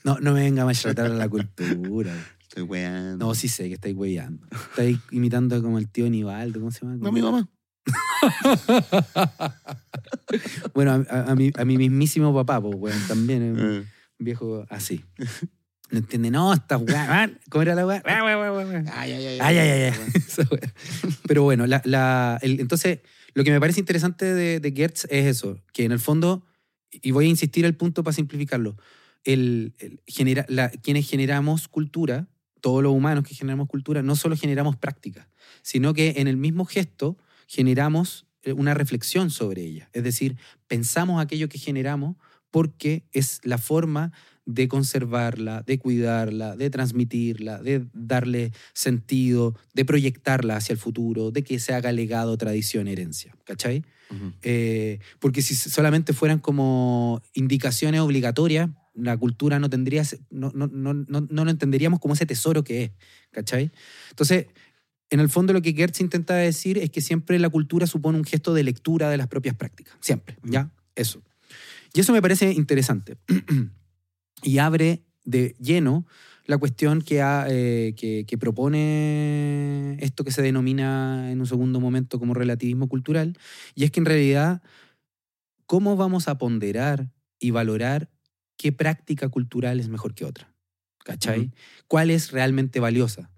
[0.04, 2.14] No, no me venga a maltratar a la cultura.
[2.40, 3.26] Estoy weando.
[3.26, 4.46] No, sí sé que estáis weyando.
[4.70, 6.96] Estáis imitando como el tío Nivaldo, ¿cómo se llama?
[6.96, 7.48] No, mi mamá.
[10.74, 13.42] Bueno, a, a- a mi, a mi mismísimo papá, pues, weón, también.
[13.42, 13.54] eh.
[13.56, 13.84] Eh,
[14.18, 15.04] Un viejo así.
[15.90, 17.30] No entiende, no, esta weá.
[17.50, 18.02] ¿Cómo era la weá?
[18.06, 18.84] Ah, weá.
[18.94, 19.38] Ay, ay, ay.
[19.40, 19.92] Ay, ay, ay.
[21.28, 23.00] Pero bueno, la, la- el- entonces,
[23.34, 26.46] lo que me parece interesante de, de Gertz es eso, que en el fondo,
[26.90, 28.76] y voy a insistir al punto para simplificarlo,
[29.24, 32.28] el, el genera- la- quienes generamos cultura,
[32.60, 35.28] todos los humanos que generamos cultura, no solo generamos práctica,
[35.62, 39.90] sino que en el mismo gesto generamos eh, una reflexión sobre ella.
[39.92, 42.16] Es decir, pensamos aquello que generamos
[42.50, 44.12] porque es la forma
[44.46, 51.42] de conservarla, de cuidarla, de transmitirla, de darle sentido, de proyectarla hacia el futuro, de
[51.42, 53.34] que se haga legado, tradición, herencia.
[53.44, 53.84] ¿Cachai?
[54.10, 54.32] Ujú.
[54.42, 60.94] Eh, porque si solamente fueran como indicaciones obligatorias, la cultura no tendría, no, no, no,
[60.94, 62.90] no lo entenderíamos como ese tesoro que es,
[63.30, 63.72] ¿cachai?
[64.10, 64.46] Entonces,
[65.10, 68.24] en el fondo lo que Gertz intenta decir es que siempre la cultura supone un
[68.24, 70.70] gesto de lectura de las propias prácticas, siempre, ¿ya?
[70.94, 71.22] Eso.
[71.92, 73.16] Y eso me parece interesante.
[74.42, 76.06] y abre de lleno
[76.46, 81.80] la cuestión que, ha, eh, que, que propone esto que se denomina en un segundo
[81.80, 83.38] momento como relativismo cultural,
[83.74, 84.62] y es que en realidad,
[85.66, 88.10] ¿cómo vamos a ponderar y valorar
[88.56, 90.52] qué práctica cultural es mejor que otra?
[91.04, 91.50] ¿Cachai?
[91.86, 93.30] ¿Cuál es realmente valiosa?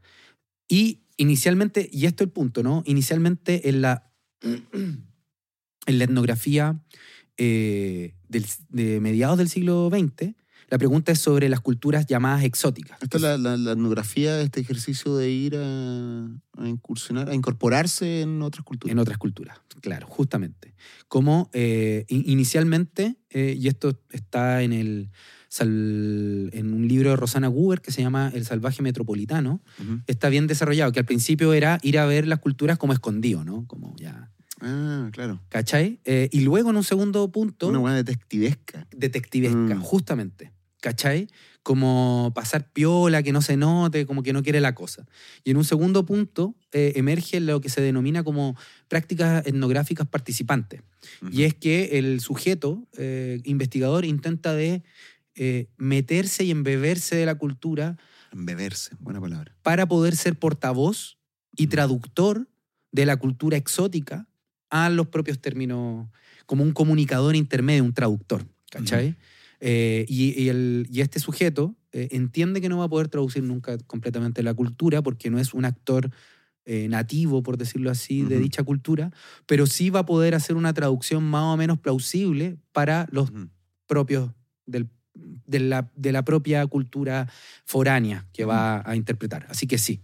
[0.69, 2.83] Y inicialmente, y esto es el punto, ¿no?
[2.87, 6.81] Inicialmente en la, en la etnografía
[7.39, 10.35] eh, del- de mediados del siglo XX,
[10.69, 12.99] la pregunta es sobre las culturas llamadas exóticas.
[13.03, 16.27] Esta es la, la, la etnografía, este ejercicio de ir a,
[16.59, 18.93] a incursionar, a incorporarse en otras culturas.
[18.93, 20.75] En otras culturas, claro, justamente.
[21.09, 25.11] Como eh, in- inicialmente, eh, y esto está en, el,
[25.61, 29.63] en un libro de Rosana Guber que se llama El salvaje metropolitano,
[30.07, 33.67] está bien desarrollado, que al principio era ir a ver las culturas como escondido, ¿no?
[33.67, 34.31] Como ya,
[34.63, 35.43] Ah, claro.
[35.51, 36.01] ¿cachai?
[36.07, 38.87] Eh, y luego en un segundo punto, Una buena detectivesca.
[38.91, 39.81] detectivesca, Mm.
[39.83, 40.53] justamente.
[40.81, 41.29] ¿Cachai?
[41.63, 45.07] Como pasar piola, que no se note, como que no quiere la cosa.
[45.43, 48.57] Y en un segundo punto eh, emerge lo que se denomina como
[48.89, 50.83] prácticas etnográficas participantes.
[51.31, 54.83] Y es que el sujeto eh, investigador intenta de
[55.35, 57.97] eh, meterse y embeberse de la cultura
[58.33, 59.55] Embeberse, buena palabra.
[59.63, 61.19] para poder ser portavoz
[61.57, 62.49] y traductor
[62.93, 64.29] de la cultura exótica
[64.71, 66.09] a los propios términos,
[66.47, 69.17] como un comunicador intermedio, un traductor, ¿cachai?
[69.69, 73.43] Eh, y, y el- y este sujeto eh, entiende que no va a poder traducir
[73.43, 76.09] nunca completamente la cultura porque no es un actor
[76.67, 79.11] eh, nativo, por decirlo así, de dicha cultura,
[79.47, 83.31] pero sí va a poder hacer una traducción más o menos plausible para los
[83.89, 84.31] propios
[84.67, 87.29] del- de, la, de la propia cultura
[87.65, 89.47] foránea que va a interpretar.
[89.49, 90.01] Así que sí,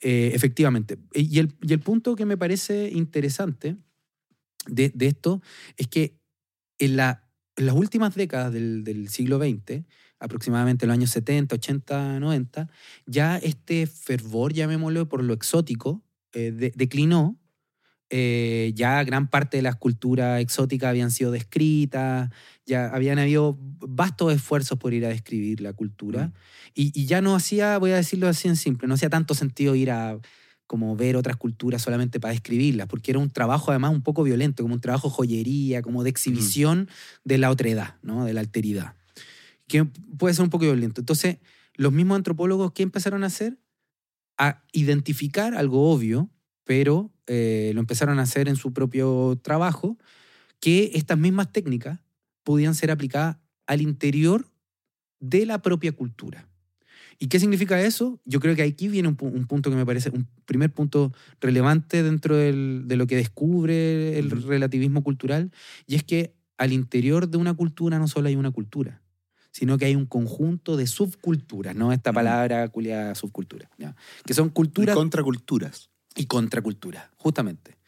[0.00, 0.98] efectivamente.
[1.14, 3.76] Y el, y el punto que me parece interesante
[4.66, 5.40] de, de esto
[5.76, 6.18] es que
[6.78, 9.84] en, la- en las últimas décadas del, del siglo XX,
[10.18, 12.68] aproximadamente en los años 70, 80, 90,
[13.06, 17.38] ya este fervor, llamémoslo, por lo exótico, eh, de- declinó.
[18.14, 22.28] Eh, ya gran parte de las culturas exóticas habían sido descritas,
[22.66, 26.26] ya habían habido vastos esfuerzos por ir a describir la cultura.
[26.26, 26.32] Mm.
[26.74, 29.74] Y, y ya no hacía, voy a decirlo así en simple, no hacía tanto sentido
[29.74, 30.18] ir a
[30.72, 34.62] como ver otras culturas solamente para describirlas, porque era un trabajo además un poco violento,
[34.62, 36.88] como un trabajo joyería, como de exhibición
[37.24, 38.24] de la otredad, ¿no?
[38.24, 38.94] de la alteridad,
[39.68, 41.02] que puede ser un poco violento.
[41.02, 41.36] Entonces,
[41.74, 43.58] los mismos antropólogos, ¿qué empezaron a hacer?
[44.38, 46.30] A identificar algo obvio,
[46.64, 49.98] pero eh, lo empezaron a hacer en su propio trabajo,
[50.58, 52.00] que estas mismas técnicas
[52.44, 54.50] podían ser aplicadas al interior
[55.20, 56.48] de la propia cultura.
[57.22, 58.20] ¿Y qué significa eso?
[58.24, 62.02] Yo creo que aquí viene un, un punto que me parece un primer punto relevante
[62.02, 65.52] dentro del- de lo que descubre el relativismo cultural,
[65.86, 69.02] y es que al interior de una cultura no solo hay una cultura,
[69.52, 71.92] sino que hay un conjunto de subculturas, ¿no?
[71.92, 73.94] Esta palabra culia subcultura, ¿ya?
[74.26, 75.90] que son Y culturas contraculturas.
[76.16, 77.78] y contracultura, justamente.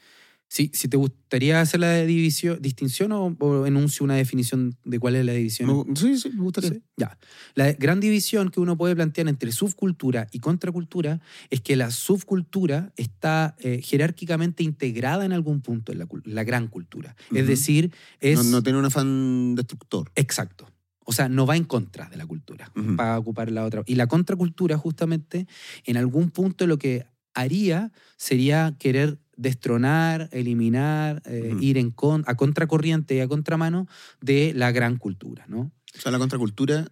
[0.55, 5.17] Si, si te gustaría hacer la división, distinción o, o enuncio una definición de cuál
[5.17, 5.67] es la división.
[5.89, 6.71] Me- sí, sí, me gustaría.
[6.71, 7.19] Sí, Ya.
[7.57, 12.93] La gran división que uno puede plantear entre subcultura y contracultura es que la subcultura
[12.97, 17.17] está eh, jerárquicamente integrada en algún punto en la, la gran cultura.
[17.35, 17.91] Es decir,
[18.21, 18.37] es...
[18.45, 20.13] No, no tiene un afán destructor.
[20.15, 20.71] Exacto.
[21.05, 22.95] O sea, no va en contra de la cultura, Ujú.
[22.95, 23.83] para ocupar la otra.
[23.87, 25.49] Y la contracultura, justamente,
[25.85, 32.37] en algún punto lo que haría sería querer destronar, eliminar, eh, ir en con- a
[32.37, 33.87] contracorriente y a contramano
[34.21, 35.73] de la gran cultura, ¿no?
[35.97, 36.87] O sea, la contracultura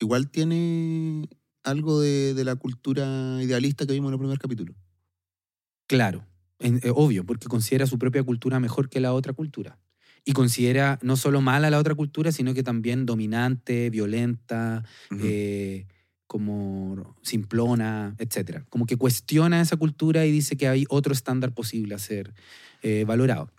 [0.00, 1.28] igual tiene
[1.62, 4.74] algo de, de la cultura idealista que vimos en el primer capítulo.
[5.86, 6.26] Claro,
[6.58, 9.78] en- eh, obvio, porque considera su propia cultura mejor que la otra cultura.
[10.28, 14.82] y considera no solo mala la otra cultura, sino que también dominante, violenta,
[15.22, 15.86] eh,
[16.26, 18.64] como simplona, etc.
[18.68, 22.34] Como que cuestiona esa cultura y dice que hay otro estándar posible a ser
[22.82, 23.50] eh, valorado.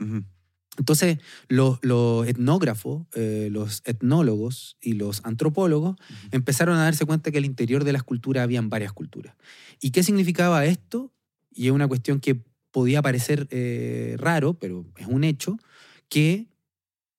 [0.78, 5.98] Entonces, los, los etnógrafos, eh, los etnólogos y los antropólogos
[6.32, 9.36] empezaron a darse cuenta que al interior de las culturas habían varias culturas.
[9.82, 11.12] ¿Y qué significaba esto?
[11.52, 15.58] Y es una cuestión que podía parecer eh, raro, pero es un hecho,
[16.10, 16.48] que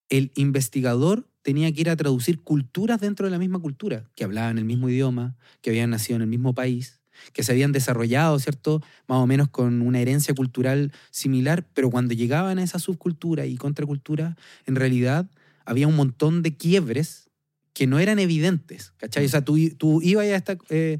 [0.08, 4.59] el investigador tenía que ir a traducir culturas dentro de la misma cultura, que hablaban
[4.59, 7.01] el mismo idioma, que habían nacido en el mismo país,
[7.33, 8.81] que se habían desarrollado, ¿cierto?
[9.09, 13.57] Más o menos con una herencia cultural similar, pero cuando llegaban a esa subcultura y
[13.57, 15.29] contracultura, en realidad
[15.64, 17.29] había un montón de quiebres
[17.72, 19.24] que no eran evidentes, ¿cachai?
[19.24, 20.98] O sea, tú, tú ibas a esta eh,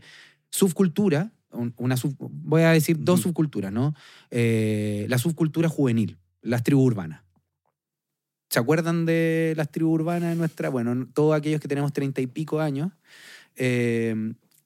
[0.51, 3.95] subcultura, un- una sub- voy a decir dos subculturas, ¿no?
[4.31, 7.23] Eh, la subcultura juvenil, las tribus urbanas.
[8.51, 10.69] ¿Se acuerdan de las tribus urbanas de nuestra?
[10.71, 12.93] Bueno, todos aquellos que tenemos treinta y pico años,
[13.57, 14.15] eh,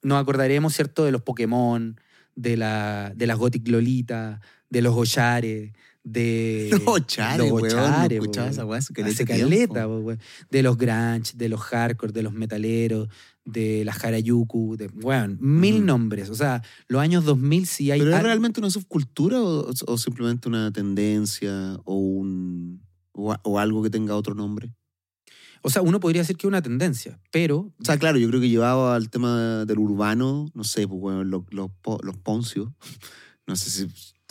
[0.02, 2.00] nos acordaremos, ¿cierto?, de los Pokémon,
[2.36, 4.40] de, la, de las Gothic Lolita,
[4.70, 5.72] de los Ochares,
[6.04, 6.68] de...
[6.84, 7.68] Los Chare, los weón.
[7.76, 8.48] No Ochares, weón.
[8.48, 10.18] esa weá Hace caleta weón.
[10.50, 13.08] de los grunge, de los hardcore, de los metaleros,
[13.44, 16.28] de las Harajuku, de, weón, mil nombres.
[16.30, 18.00] O sea, los años 2000 sí hay...
[18.00, 23.40] ¿Pero es al- realmente una subcultura o, o simplemente una tendencia o, un, o, a-
[23.44, 24.74] o algo que tenga otro nombre?
[25.64, 27.58] O sea, uno podría decir que es una tendencia, pero...
[27.58, 31.22] O sea, claro, yo creo que llevaba al tema del urbano, no sé, pues bueno,
[31.24, 31.70] los, los,
[32.02, 32.68] los poncios.
[33.46, 33.82] No sé si.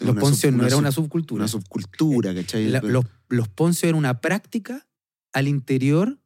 [0.06, 1.42] Los poncios sub- no era una subcultura.
[1.44, 2.70] Una subcultura, ¿cachai?
[2.70, 4.88] La- los, los poncios era una práctica
[5.34, 6.18] al interior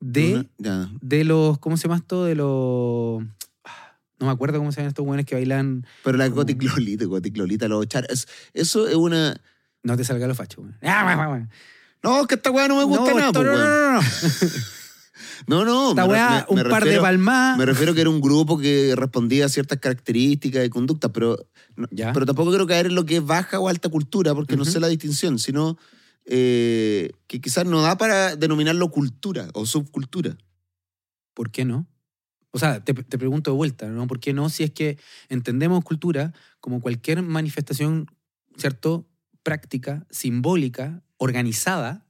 [0.00, 1.58] de, una- de los...
[1.58, 2.24] ¿Cómo se llama esto?
[2.24, 3.22] De los...
[3.64, 5.86] ah, No me acuerdo cómo se llaman estos buenos que bailan...
[6.02, 8.06] Pero la como- Gothic Lolita, Gothic Lolita, los char.
[8.08, 9.38] es- eso es una.
[9.82, 10.64] No te salga los fachos.
[10.64, 10.78] weón.
[12.02, 14.00] No, que esta weá no me gusta no, nada, esto- no, no, no, no.
[15.46, 15.90] No, no.
[15.90, 17.56] Esta weá, me un par de palmas.
[17.58, 21.36] Me refiero que era un grupo que respondía a ciertas características y conductas, pero,
[21.76, 22.12] no- Ya.
[22.12, 24.80] pero tampoco quiero caer en lo que es baja o alta cultura, porque no sé
[24.80, 25.78] la distinción, sino
[26.26, 30.36] eh, que quizás no da para denominarlo cultura o subcultura.
[31.34, 31.86] ¿Por qué no?
[32.52, 34.06] O sea, te, te pregunto de vuelta, ¿no?
[34.06, 34.48] ¿Por qué no?
[34.50, 38.06] Si es que entendemos cultura como cualquier manifestación,
[38.56, 39.08] ¿cierto?
[39.42, 42.04] Práctica, simbólica, organizada,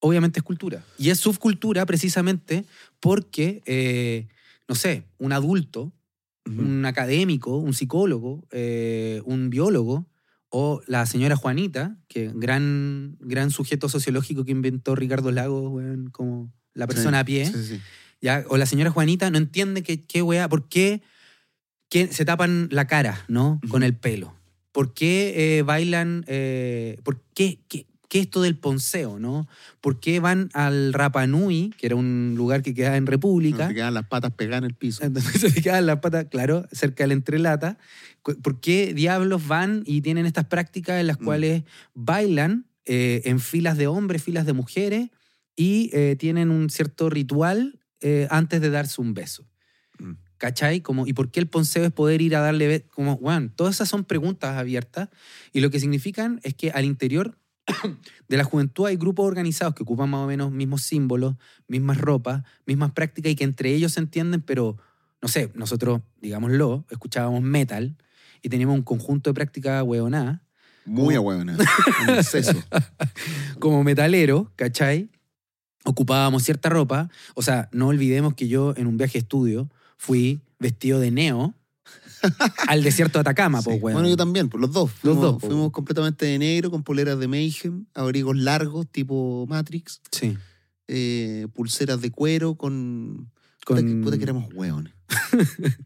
[0.00, 0.84] obviamente es cultura.
[0.98, 2.64] Y es subcultura precisamente
[3.00, 4.26] porque, eh,
[4.68, 5.92] no sé, un adulto,
[6.46, 10.06] un académico, un psicólogo, eh, un biólogo,
[10.48, 16.52] o la señora Juanita, que gran, gran sujeto sociológico que inventó Ricardo Lagos, weón, como
[16.72, 17.46] la persona Sí, a pie.
[17.46, 17.80] sí, sí.
[18.20, 18.44] ¿ya?
[18.48, 21.02] O la señora Juanita no entiende que, qué weá, por qué,
[21.88, 23.60] qué se tapan la cara, ¿no?
[23.68, 24.35] Con el pelo.
[24.76, 29.48] ¿Por qué eh, bailan, eh, por qué, qué, qué esto del ponceo, ¿no?
[29.80, 33.62] ¿Por qué van al Rapa Nui, que era un lugar que quedaba en República?
[33.62, 35.02] No, te quedan las patas pegadas en el piso.
[35.06, 37.78] Entonces se quedan las patas, claro, cerca de la entrelata.
[38.20, 41.24] ¿Por qué diablos van y tienen estas prácticas en las Mm.
[41.24, 41.62] cuales
[41.94, 45.08] bailan eh, en filas de hombres, filas de mujeres
[45.56, 47.80] y tienen un cierto ritual
[48.28, 49.46] antes de darse un beso?
[50.38, 50.80] ¿Cachai?
[50.80, 53.88] Como, ¿Y por qué el ponceo es poder ir a darle Como, bueno, todas esas
[53.88, 55.08] son preguntas abiertas
[55.52, 57.38] y lo que significan es que al interior
[58.28, 61.36] de la juventud hay grupos organizados que ocupan más o menos mismos símbolos,
[61.68, 64.76] mismas ropas, mismas prácticas y que entre ellos se entienden, pero
[65.22, 67.96] no sé, nosotros, digámoslo, escuchábamos metal
[68.42, 70.40] y teníamos un conjunto de prácticas hueonadas
[70.84, 71.18] Muy Oh.
[71.18, 71.64] ahueonada.
[72.06, 72.52] En exceso.
[73.58, 75.08] como metalero, ¿cachai?
[75.84, 77.08] Ocupábamos cierta ropa.
[77.34, 81.54] O sea, no olvidemos que yo en un viaje estudio fui vestido de neo
[82.66, 83.64] al desierto de Atacama, Sí.
[83.70, 83.94] pues, weón.
[83.94, 84.90] Bueno, yo también, pues los dos.
[84.90, 85.46] Los Fuimos, dos, po.
[85.48, 90.36] fuimos completamente de negro, con poleras de Mayhem, abrigos largos, tipo Matrix, Sí.
[90.88, 93.30] eh, pulseras de cuero, con.
[93.64, 93.76] Con...
[93.76, 94.92] Puta, que, puta que éramos hueones.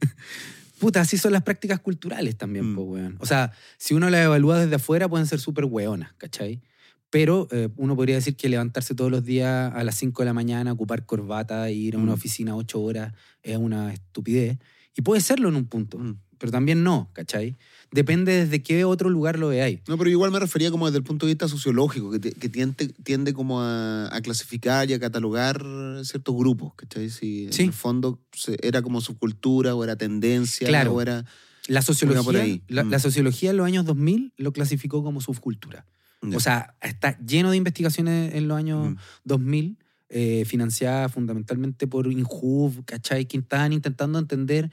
[0.78, 2.74] Puta, así son las prácticas culturales también, Mm.
[2.74, 3.16] pues, weón.
[3.20, 6.62] O sea, si uno las evalúa desde afuera, pueden ser súper weonas, ¿cachai?
[7.10, 10.32] Pero eh, uno podría decir que levantarse todos los días a las 5 de la
[10.32, 12.14] mañana, ocupar corbata e ir a una Mm.
[12.14, 14.58] oficina 8 horas es una estupidez.
[14.96, 16.16] Y puede serlo en un punto, Mm.
[16.38, 17.56] pero también no, ¿cachai?
[17.92, 19.80] Depende desde qué otro lugar lo veáis.
[19.88, 22.48] No, pero igual me refería como desde el punto de vista sociológico, que, te- que
[22.48, 25.64] tiende, tiende como a, a clasificar y a catalogar
[26.04, 27.10] ciertos grupos, ¿cachai?
[27.10, 27.62] Si Sí.
[27.62, 28.20] en el fondo
[28.62, 30.94] era como subcultura o era tendencia Claro.
[30.94, 31.24] o era...
[31.66, 32.62] La sociología, por ahí.
[32.68, 32.90] La, Mm.
[32.90, 35.86] la sociología en los años 2000 lo clasificó como subcultura.
[36.22, 38.96] O sea, está lleno de investigaciones en los años Mm.
[39.24, 39.78] 2000,
[40.10, 43.26] eh, financiadas fundamentalmente por Injuv, ¿cachai?
[43.26, 44.70] Que estaban intentando entender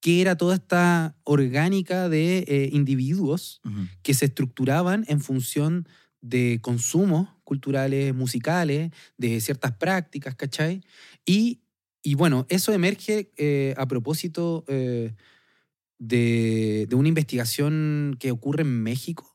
[0.00, 3.60] qué era toda esta orgánica de eh, individuos
[4.02, 5.86] que se estructuraban en función
[6.20, 10.82] de consumos culturales, musicales, de ciertas prácticas, ¿cachai?
[11.24, 11.60] Y,
[12.02, 15.14] y bueno, eso emerge eh, a propósito eh,
[15.98, 19.31] de, de una investigación que ocurre en México,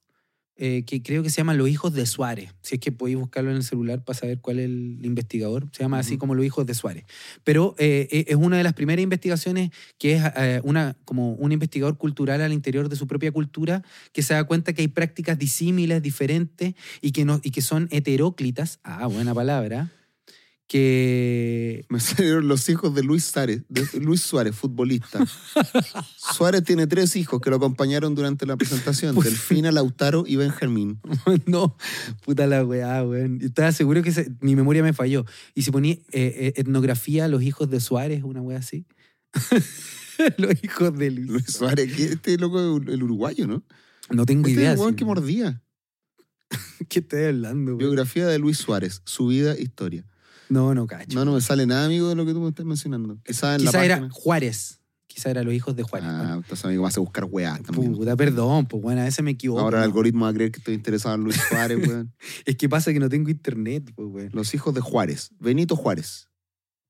[0.58, 2.54] eh, que creo que se llama Los Hijos de Suárez.
[2.62, 5.68] Si es que podéis buscarlo en el celular para saber cuál es el investigador.
[5.72, 7.06] Se llama así como Los Hijos de Suárez.
[7.44, 11.52] Pero eh, eh, es una de las primeras investigaciones que es eh, una, como un
[11.52, 15.38] investigador cultural al interior de su propia cultura que se da cuenta que hay prácticas
[15.38, 18.80] disímiles, diferentes y que, no, y que son heteróclitas.
[18.84, 19.92] Ah, buena palabra.
[20.68, 25.26] Que Me salieron los hijos de Luis Suárez, de Luis Suárez, futbolista.
[26.18, 31.00] Suárez tiene tres hijos que lo acompañaron durante la presentación: Pues- Delfina, Lautaro y Benjamín.
[31.46, 31.78] no,
[32.26, 33.40] puta la weá, weón.
[33.42, 35.26] Estaba seguro que se- mi memoria me falló.
[35.56, 38.86] Y si ponía eh, eh, etnografía, los hijos de Suárez, una weá así.
[40.38, 41.28] los hijos de Luis.
[41.30, 43.64] Luis Suárez, que este loco es el uruguayo, ¿no?
[44.10, 44.72] No tengo Este idea.
[44.72, 44.96] es el weón sí.
[44.98, 45.62] que mordía.
[46.90, 47.78] ¿Qué estoy hablando, weón?
[47.80, 50.06] Biografía de Luis Suárez, su vida, historia.
[50.50, 51.18] No, no, cacho.
[51.18, 53.20] No, no me sale nada, amigo, de lo que tú me estás mencionando.
[53.26, 54.14] Quizá en Quizá la era página.
[54.14, 54.80] Juárez.
[55.08, 56.08] Quizá era los hijos de Juárez.
[56.12, 57.94] Ah, Bueno, entonces, amigo, vas a buscar weá también.
[57.96, 59.60] Puta, perdón, pues bueno, a veces me equivoco.
[59.62, 62.14] Ahora el algoritmo va a creer que estoy interesado en Luis Suárez, weón.
[62.46, 64.30] Es que pasa que no tengo internet, pues, weón.
[64.34, 65.32] Los hijos de Juárez.
[65.40, 66.30] Benito Juárez.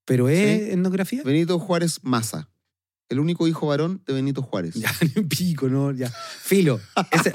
[0.06, 0.72] ¿Pero es Sí.
[0.72, 1.24] etnografía?
[1.24, 2.50] Benito Juárez Maza.
[3.10, 4.74] El único hijo varón de Benito Juárez.
[4.76, 4.92] Ya,
[5.30, 5.94] pico, ¿no?
[5.94, 6.10] Ya.
[6.10, 6.82] Filo.
[7.12, 7.34] Ese-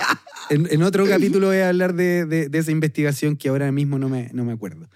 [0.51, 3.99] en, en otro capítulo voy a hablar de, de- de esa investigación que ahora mismo
[3.99, 4.89] no me, no me acuerdo.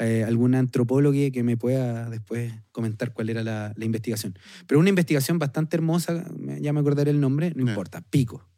[0.00, 4.36] Eh, alguna antropóloga que me pueda después comentar cuál era la, la investigación.
[4.66, 6.24] Pero una investigación bastante hermosa,
[6.60, 7.70] ya me acordaré el nombre, no Ya.
[7.70, 8.48] importa, pico.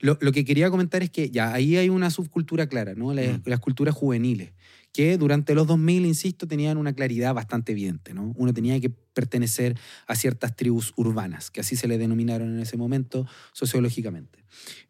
[0.00, 3.12] Lo, lo que quería comentar es que ya ahí hay una subcultura clara, ¿no?
[3.12, 3.42] Las, Mm.
[3.44, 4.52] las culturas juveniles,
[4.92, 8.32] que durante los 2000, insisto, tenían una claridad bastante evidente, ¿no?
[8.36, 12.76] Uno tenía que pertenecer a ciertas tribus urbanas, que así se le denominaron en ese
[12.76, 14.44] momento sociológicamente.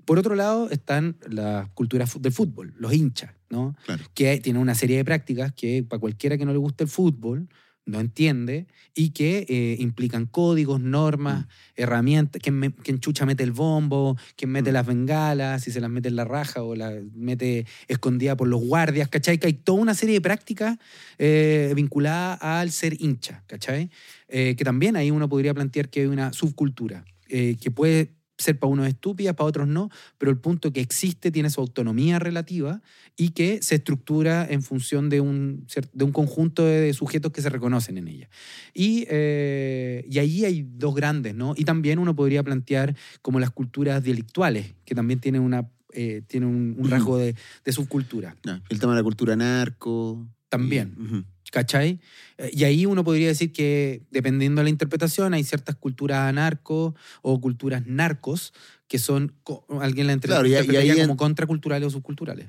[0.04, 3.76] Por otro lado están las culturas del fútbol, los hinchas, ¿no?
[3.86, 4.04] Claro.
[4.14, 7.48] que tienen una serie de prácticas que para cualquiera que no le guste el fútbol
[7.84, 11.48] no entiende y que eh, implican códigos, normas, Mm.
[11.76, 14.74] herramientas, quién, me- quién chucha mete el bombo, quién mete Mm.
[14.74, 18.60] las bengalas, si se las mete en la raja o las mete escondida por los
[18.60, 19.38] guardias, ¿cachai?
[19.38, 20.78] Que hay toda una serie de prácticas
[21.18, 23.90] eh, vinculadas al ser hincha, ¿cachai?
[24.28, 28.70] Eh, que también ahí uno podría plantear que hay una subcultura, que puede ser para
[28.70, 32.82] unos estúpida, para otros no, pero el punto que existe tiene su autonomía relativa
[33.16, 37.48] y que se estructura en función de un, de un conjunto de sujetos que se
[37.48, 38.28] reconocen en ella.
[38.74, 41.54] Y, eh, y ahí hay dos grandes, ¿no?
[41.56, 46.48] Y también uno podría plantear como las culturas delictuales, que también tienen, una, eh, tienen
[46.48, 48.36] un, un rasgo de, de subcultura.
[48.68, 50.26] El tema de la cultura narco.
[50.48, 50.94] También.
[50.98, 51.31] Y-.
[51.52, 52.00] ¿Cachai?
[52.38, 56.94] Eh, Y ahí uno podría decir que, dependiendo de la interpretación, hay ciertas culturas anarco
[57.20, 58.54] o culturas narcos
[58.88, 59.34] que son,
[59.80, 60.54] alguien la Claro, y
[61.00, 62.48] en- como contraculturales o subculturales.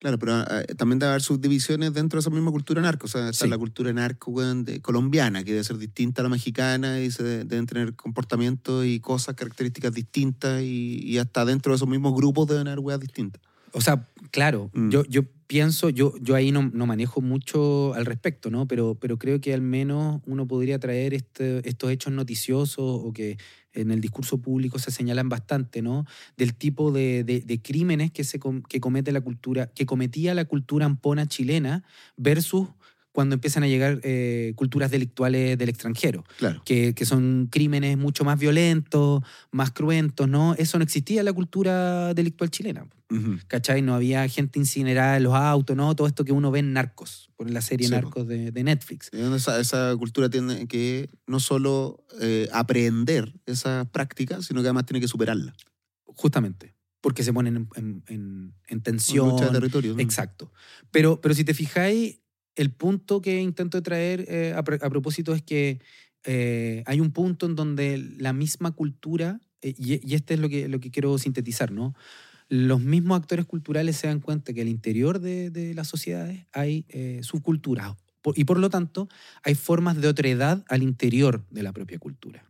[0.00, 3.06] Claro, pero ah, también debe haber subdivisiones dentro de esa misma cultura narco.
[3.06, 3.50] O sea, está Sí.
[3.50, 7.22] la cultura narco weón, de- colombiana, que debe ser distinta a la mexicana y se
[7.22, 12.14] de- deben tener comportamientos y cosas, características distintas y, y hasta dentro de esos mismos
[12.14, 13.40] grupos deben haber weas distintas.
[13.72, 14.90] O sea, claro, Mm.
[14.90, 18.66] yo, yo pienso, yo, yo ahí no, manejo mucho al respecto, ¿no?
[18.68, 23.38] Pero, pero creo que al menos uno podría traer este- estos hechos noticiosos o que
[23.72, 26.06] en el discurso público se señalan bastante, ¿no?
[26.36, 30.44] Del tipo de, de- de crímenes que, se, que comete la cultura, que cometía la
[30.46, 31.84] cultura ampona chilena
[32.16, 32.68] versus
[33.14, 36.60] cuando empiezan a llegar eh, culturas delictuales del extranjero Claro.
[36.64, 39.22] que, que son crímenes mucho más violentos,
[39.52, 40.54] más cruentos, ¿no?
[40.58, 42.86] Eso no existía en la cultura delictual chilena.
[43.46, 43.80] ¿Cachai?
[43.82, 45.94] No había gente incinerada en los autos, ¿no?
[45.94, 47.92] Todo esto que uno ve en Narcos, por la serie Sí.
[47.92, 49.08] Narcos de, de Netflix.
[49.12, 55.00] Esa, esa cultura tiene que no solo eh, aprender esa práctica, sino que además tiene
[55.00, 55.54] que superarla.
[56.06, 56.74] Justamente.
[57.00, 59.36] Porque se ponen en, en- en- en Lucha tensión.
[59.36, 59.94] de territorio.
[59.94, 60.00] ¿no?
[60.00, 60.50] Exacto.
[60.90, 62.18] Pero, pero si te fijáis,
[62.56, 65.80] el punto que intento traer eh, a, pro- a propósito es que
[66.24, 70.48] eh, hay un punto en donde la misma cultura, eh, y, y este es lo
[70.48, 71.94] que, lo que quiero sintetizar, ¿no?
[72.48, 76.84] Los mismos actores culturales se dan cuenta que al interior de, de las sociedades hay
[77.22, 77.96] subculturas
[78.36, 79.08] y por lo tanto
[79.42, 82.44] hay formas de otredad al interior de la propia cultura.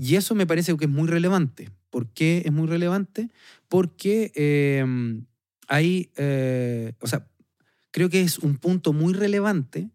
[0.00, 1.70] Y eso me parece que es muy relevante.
[1.90, 3.30] ¿Por qué es muy relevante?
[3.68, 4.30] Porque
[5.68, 6.10] hay,
[7.00, 7.28] o sea,
[7.96, 9.88] creo que es un punto muy relevante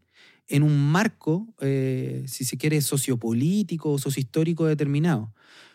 [0.48, 5.32] en un marco, eh, si se quiere, sociopolítico o sociohistórico determinado.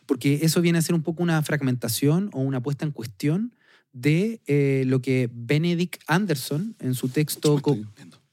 [0.07, 3.55] Porque eso viene a ser un poco una fragmentación o una puesta en cuestión
[3.93, 7.63] de eh, lo que Benedict Anderson en su texto...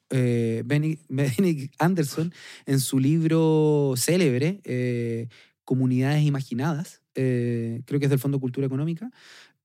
[0.10, 0.64] eh,
[1.10, 2.34] Benedict Anderson
[2.66, 5.28] en su libro célebre, eh,
[5.66, 9.12] Comunidades Imaginadas, eh, creo que es del Fondo Cultura Económica,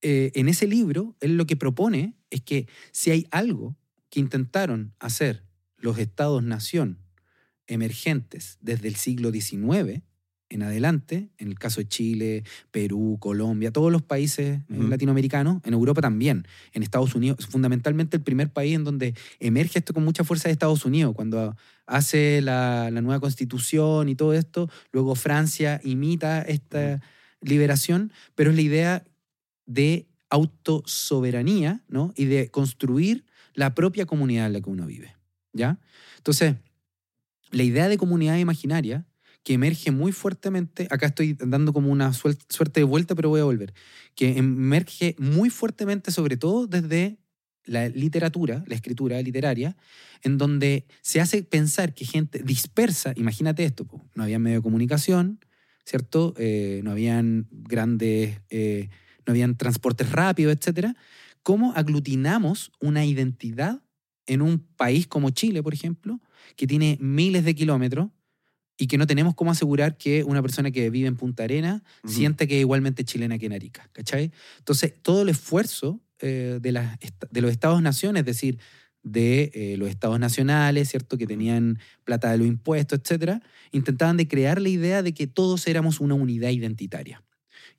[0.03, 3.75] eh, en ese libro, él lo que propone es que si hay algo
[4.11, 5.45] que intentaron hacer
[5.77, 6.99] los estados-nación
[7.67, 10.03] emergentes desde el siglo XIX
[10.51, 15.75] en adelante, en el caso de Chile, Perú, Colombia, todos los países eh, latinoamericanos, en
[15.75, 20.25] Europa también, en Estados Unidos, fundamentalmente el primer país en donde emerge esto con mucha
[20.25, 21.55] fuerza de Estados Unidos, cuando
[21.87, 27.03] hace la, la nueva constitución y todo esto, luego Francia imita esta
[27.41, 29.05] liberación, pero es la idea
[29.67, 32.13] de autosoberanía, ¿no?
[32.17, 33.25] Y de construir
[33.59, 35.17] la propia comunidad en la que uno vive,
[35.53, 35.81] ¿ya?
[36.19, 36.55] Entonces,
[37.51, 39.05] la idea de comunidad imaginaria
[39.43, 43.45] que emerge muy fuertemente, acá estoy dando como una suerte de vuelta, pero voy a
[43.45, 43.75] volver,
[44.15, 47.19] que emerge muy fuertemente sobre todo desde
[47.65, 49.77] la literatura, la escritura literaria,
[50.23, 55.41] en donde se hace pensar que gente dispersa, imagínate esto, no había medio de comunicación,
[55.85, 56.33] ¿cierto?
[56.39, 58.89] Eh, no habían grandes, eh,
[59.27, 60.95] no habían transportes rápidos, etcétera.
[61.49, 63.83] ¿Cómo aglutinamos una identidad
[64.27, 66.21] en un país como Chile, por ejemplo,
[66.57, 68.11] que tiene miles de kilómetros
[68.77, 72.13] y que no tenemos cómo asegurar que una persona que vive en Punta Arena Ujú.
[72.13, 74.31] siente que es igualmente chilena que en Arica, ¿cachai?
[74.59, 78.59] Entonces, todo el esfuerzo eh, de, las est- de los estados-naciones, es decir,
[79.03, 81.17] de eh, los estados nacionales, ¿cierto?
[81.17, 83.41] Que tenían plata de los impuestos, etcétera,
[83.73, 87.25] intentaban de crear la idea de que todos éramos una unidad identitaria.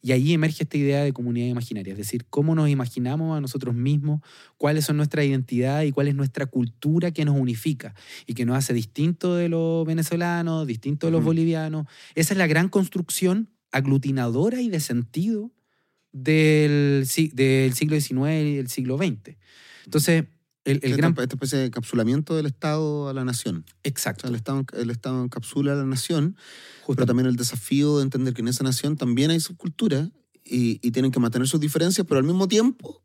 [0.01, 3.75] Y ahí emerge esta idea de comunidad imaginaria, es decir, cómo nos imaginamos a nosotros
[3.75, 4.21] mismos,
[4.57, 7.93] cuáles son nuestras identidades y cuál es nuestra cultura que nos unifica
[8.25, 11.27] y que nos hace distinto de los venezolanos, distinto de los Ujú.
[11.27, 11.85] bolivianos.
[12.15, 15.51] Esa es la gran construcción aglutinadora y de sentido
[16.11, 19.37] del, del siglo XIX y del siglo XX.
[19.85, 20.25] Entonces,
[20.71, 21.11] el, el Esta- gran...
[21.11, 23.65] Esta especie de encapsulamiento del Estado a la nación.
[23.67, 24.21] O Exacto.
[24.21, 26.35] sea, el Estado, el Estado encapsula a la nación,
[26.87, 30.09] pero también el desafío de entender que en esa nación también hay subcultura
[30.43, 33.01] y, y tienen que mantener sus diferencias, pero al mismo tiempo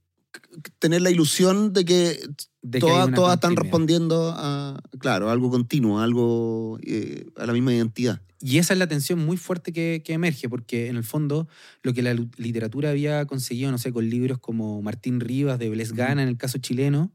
[0.79, 2.21] tener la ilusión de que
[2.63, 7.47] de que todas, todas están respondiendo a, claro, a algo continuo, a algo, eh, a
[7.47, 8.21] la misma identidad.
[8.41, 11.47] Y esa es la tensión muy fuerte que, que emerge, porque en el fondo
[11.83, 15.93] lo que la literatura había conseguido, no sé, con libros como Martín Rivas de Blés
[15.93, 17.13] Gana en el caso chileno,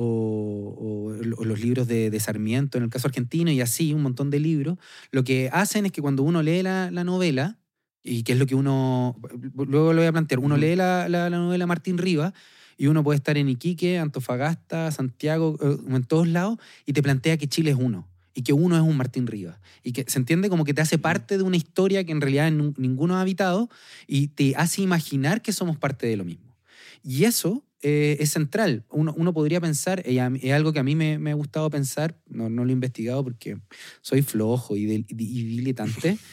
[0.00, 4.38] o, los libros de, de Sarmiento en el caso argentino, y así, un montón de
[4.38, 4.78] libros,
[5.10, 7.58] lo que hacen es que cuando uno lee la, la novela,
[8.04, 9.16] y que es lo que uno,
[9.54, 12.32] luego lo voy a plantear, uno lee la, la, la novela Martín Rivas,
[12.76, 17.36] y uno puede estar en Iquique, Antofagasta, Santiago, eh, en todos lados, y te plantea
[17.36, 19.58] que Chile es uno y que uno es un Martín Rivas.
[19.82, 22.52] Y que se entiende como que te hace parte de una historia que en realidad
[22.52, 23.68] ninguno ha habitado
[24.06, 26.56] y te hace imaginar que somos parte de lo mismo.
[27.02, 28.84] Y eso eh, es central.
[28.90, 32.48] Uno, uno podría pensar, es algo que a mí me, me ha gustado pensar, no,
[32.50, 33.56] no lo he investigado porque
[34.02, 35.14] soy flojo y, del- y
[35.44, 36.18] diletante.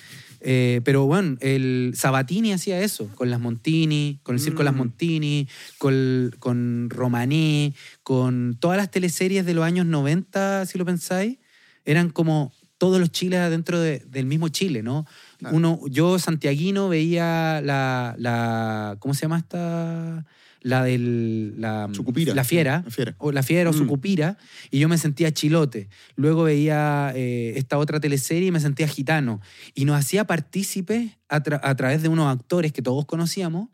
[0.47, 4.75] Eh, pero bueno, el Sabatini hacía eso, con las Montini, con el Circo de las
[4.75, 4.77] Mm.
[4.77, 5.47] Montini,
[5.79, 7.73] con, con Romaní,
[8.03, 11.39] con todas las teleseries de los años 90, si lo pensáis,
[11.83, 15.07] eran como todos los chiles adentro de- del mismo Chile, ¿no?
[15.39, 15.55] Claro.
[15.55, 18.97] Uno, yo, santiaguino, veía la, la.
[18.99, 20.25] ¿Cómo se llama esta?
[20.65, 21.53] La del.
[21.61, 22.33] La, Sucupira.
[22.33, 22.81] La fiera.
[22.83, 23.15] La fiera.
[23.19, 23.77] O la fiera o Mm.
[23.77, 24.37] sucupira,
[24.71, 25.89] y yo me sentía chilote.
[26.15, 29.41] Luego veía eh, esta otra teleserie y me sentía gitano.
[29.75, 33.69] Y nos hacía partícipes a, tra- a través de unos actores que todos conocíamos,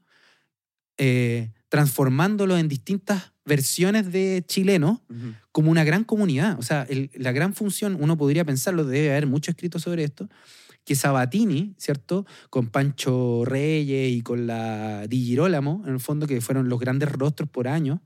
[0.97, 5.33] eh, transformándolo en distintas versiones de chilenos Ujú.
[5.53, 6.59] como una gran comunidad.
[6.59, 10.27] O sea, el- la gran función, uno podría pensarlo, debe haber mucho escrito sobre esto,
[10.86, 12.25] que Sabatini, ¿cierto?
[12.49, 17.11] Con Pancho Reyes y con la Di Girolamo, en el fondo, que fueron los grandes
[17.11, 18.01] rostros por año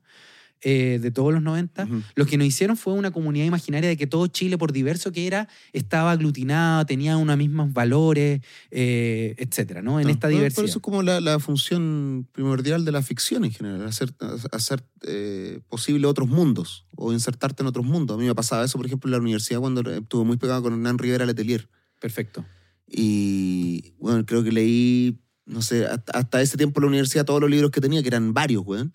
[0.61, 2.01] eh, de todos los 90, Ujú.
[2.15, 5.27] lo que nos hicieron fue una comunidad imaginaria de que todo Chile, por diverso que
[5.27, 9.99] era, estaba aglutinado, tenía unos mismos valores, eh, etcétera, ¿no?
[9.99, 10.55] En No, esta diversidad.
[10.55, 14.13] Por eso es como la, la función primordial de la ficción en general, hacer,
[14.51, 18.17] hacer eh, posible otros mundos o insertarte en otros mundos.
[18.17, 20.73] A mí me pasaba eso, por ejemplo, en la universidad cuando estuve muy pegado con
[20.73, 21.69] Hernán Rivera Letelier.
[21.99, 22.43] Perfecto.
[22.87, 27.41] Y bueno, creo que leí, no sé, hasta, hasta ese tiempo en la universidad todos
[27.41, 28.93] los libros que tenía, que eran varios, weón.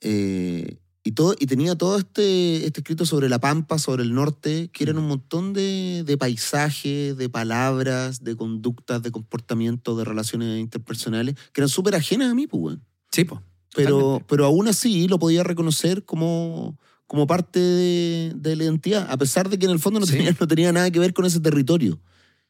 [0.00, 4.70] Eh, y, todo, y tenía todo este, este escrito sobre la Pampa, sobre el norte,
[4.72, 10.58] que eran un montón de, de paisajes, de palabras, de conductas, de comportamientos, de relaciones
[10.58, 12.84] interpersonales, que eran súper ajenas a mí, pues, weón.
[13.12, 13.40] Sí, pues.
[13.74, 19.16] Pero, pero aún así lo podía reconocer como, como parte de, de la identidad, a
[19.18, 20.12] pesar de que en el fondo no, Sí.
[20.16, 22.00] tenía, no tenía nada que ver con ese territorio.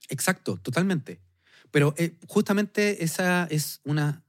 [0.08, 1.20] Exacto, totalmente.
[1.70, 4.24] Pero eh, justamente esa es una,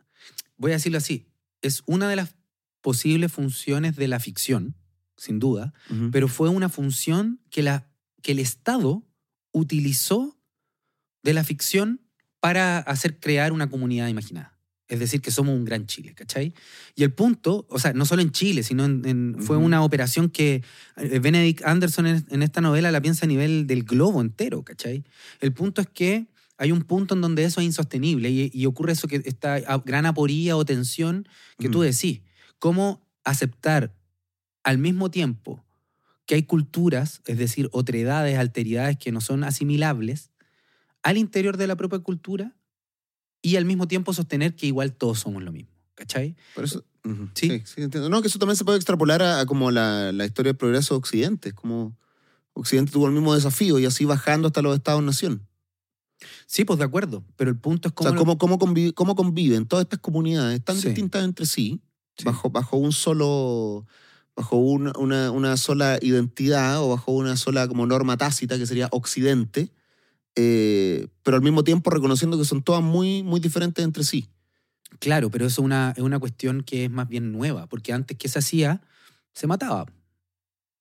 [0.57, 1.27] voy a decirlo así,
[1.61, 2.35] es una de las
[2.81, 4.75] posibles funciones de la ficción,
[5.17, 5.73] sin duda,
[6.11, 7.89] pero fue una función que, la,
[8.21, 9.03] que el Estado
[9.51, 10.39] utilizó
[11.23, 12.01] de la ficción
[12.39, 14.56] para hacer crear una comunidad imaginada.
[14.87, 16.53] Es decir, que somos un gran Chile, ¿cachai?
[16.95, 20.29] Y el punto, o sea, no solo en Chile, sino en, en- fue una operación
[20.29, 20.63] que
[20.95, 25.03] eh, Benedict Anderson en, en esta novela la piensa a nivel del globo entero, ¿cachai?
[25.41, 26.27] El punto es que
[26.57, 30.05] hay un punto en donde eso es insostenible y, y ocurre eso que esta gran
[30.05, 31.27] aporía o tensión
[31.59, 32.21] que tú decís.
[32.57, 33.93] ¿Cómo aceptar
[34.63, 35.63] al mismo tiempo
[36.25, 40.31] que hay culturas, es decir, otredades, alteridades que no son asimilables
[41.03, 42.56] al interior de la propia cultura
[43.41, 45.71] y al mismo tiempo sostener que igual todos somos lo mismo?
[45.95, 46.35] ¿Cachai?
[46.55, 46.83] Por eso,
[47.33, 47.49] Sí.
[47.49, 47.61] sí.
[47.65, 48.09] sí, entiendo.
[48.09, 50.93] No, que eso también se puede extrapolar a, a como la, la historia del progreso
[50.93, 51.53] de Occidente.
[51.53, 51.97] Como
[52.53, 55.47] Occidente tuvo el mismo desafío y así bajando hasta los estados-nación.
[56.47, 58.09] Sí, pues de acuerdo, pero el punto es O cómo...
[58.09, 60.87] sea, lo- cómo, cómo, convi- cómo conviven todas estas comunidades tan Sí.
[60.87, 61.81] distintas entre sí,
[62.17, 62.23] Sí.
[62.25, 63.85] bajo, bajo un solo
[64.35, 68.87] bajo una, una, una sola identidad o bajo una sola como norma tácita que sería
[68.91, 69.71] Occidente,
[70.37, 74.29] eh, pero al mismo tiempo reconociendo que son todas muy, muy diferentes entre sí.
[74.99, 78.17] Claro, pero eso es una, es una cuestión que es más bien nueva, porque antes
[78.17, 78.81] que se hacía,
[79.33, 79.85] se mataba.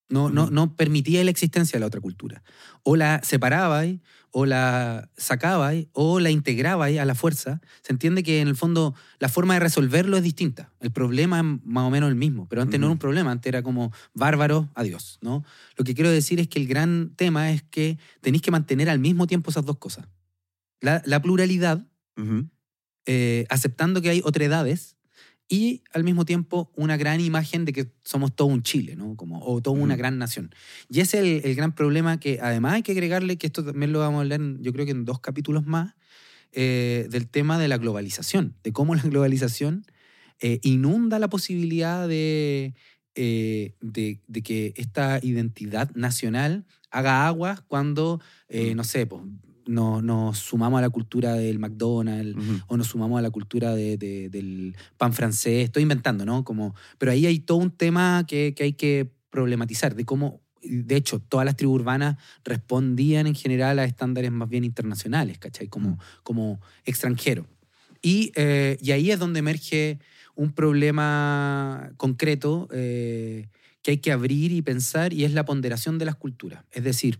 [0.09, 2.43] No, no, no permitía la existencia de la otra cultura.
[2.83, 3.99] O la separabais,
[4.31, 7.61] o la sacabais, o la integrabais a la fuerza.
[7.81, 10.71] Se entiende que en el fondo la forma de resolverlo es distinta.
[10.79, 13.49] El problema es más o menos el mismo, pero antes no era un problema, antes
[13.49, 15.17] era como bárbaro, adiós.
[15.21, 15.43] ¿no?
[15.75, 18.99] Lo que quiero decir es que el gran tema es que tenéis que mantener al
[18.99, 20.07] mismo tiempo esas dos cosas.
[20.81, 21.85] La, la pluralidad
[23.05, 24.96] eh, aceptando que hay otredades
[25.49, 29.15] y al mismo tiempo una gran imagen de que somos todo un Chile, ¿no?
[29.15, 29.99] Como, o toda una Ujú.
[29.99, 30.51] gran nación.
[30.89, 33.93] Y ese es el, el gran problema que además hay que agregarle, que esto también
[33.93, 35.93] lo vamos a hablar en- yo creo que en dos capítulos más,
[36.51, 39.85] eh, del tema de la globalización, de cómo la globalización
[40.39, 42.75] eh, inunda la posibilidad de,
[43.15, 48.19] eh, de, de que esta identidad nacional haga aguas cuando,
[48.49, 48.75] Mm.
[48.75, 49.23] no sé, pues,
[49.67, 52.59] no- nos sumamos a la cultura del McDonald's, Ujú.
[52.67, 55.65] o nos sumamos a la cultura de- de- del pan francés.
[55.65, 56.43] Estoy inventando, ¿no?
[56.43, 60.95] Como, pero ahí hay todo un tema que, que hay que problematizar, de cómo, de
[60.95, 65.67] hecho, todas las tribus urbanas respondían en general a estándares más bien internacionales, ¿cachai?
[65.67, 65.97] Como, Mm.
[66.23, 67.45] como extranjero.
[68.01, 69.99] Y, eh, y ahí es donde emerge
[70.35, 73.47] un problema concreto eh,
[73.81, 76.63] que hay que abrir y pensar, y es la ponderación de las culturas.
[76.71, 77.19] Es decir,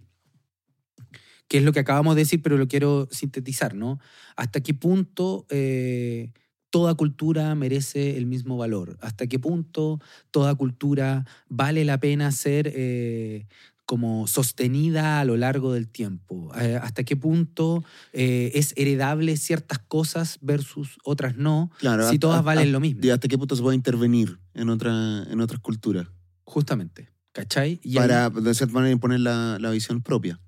[1.48, 4.00] que es lo que acabamos de decir, pero lo quiero sintetizar, ¿no?
[4.36, 6.32] ¿Hasta qué punto eh,
[6.70, 8.98] toda cultura merece el mismo valor?
[9.02, 10.00] ¿Hasta qué punto
[10.32, 13.48] toda cultura vale la pena ser eh,
[13.86, 16.52] como sostenida a lo largo del tiempo?
[16.60, 21.72] Eh, ¿Hasta qué punto eh, es heredable ciertas cosas versus otras no?
[21.80, 23.02] Claro, si todas valen hasta- lo mismo.
[23.06, 26.08] ¿Y hasta qué punto se puede intervenir en, otra, en otras culturas?
[26.44, 27.10] Justamente.
[27.32, 27.80] ¿Cachai?
[27.84, 30.42] Y ahí- para, de cierta manera, imponer la, la visión propia.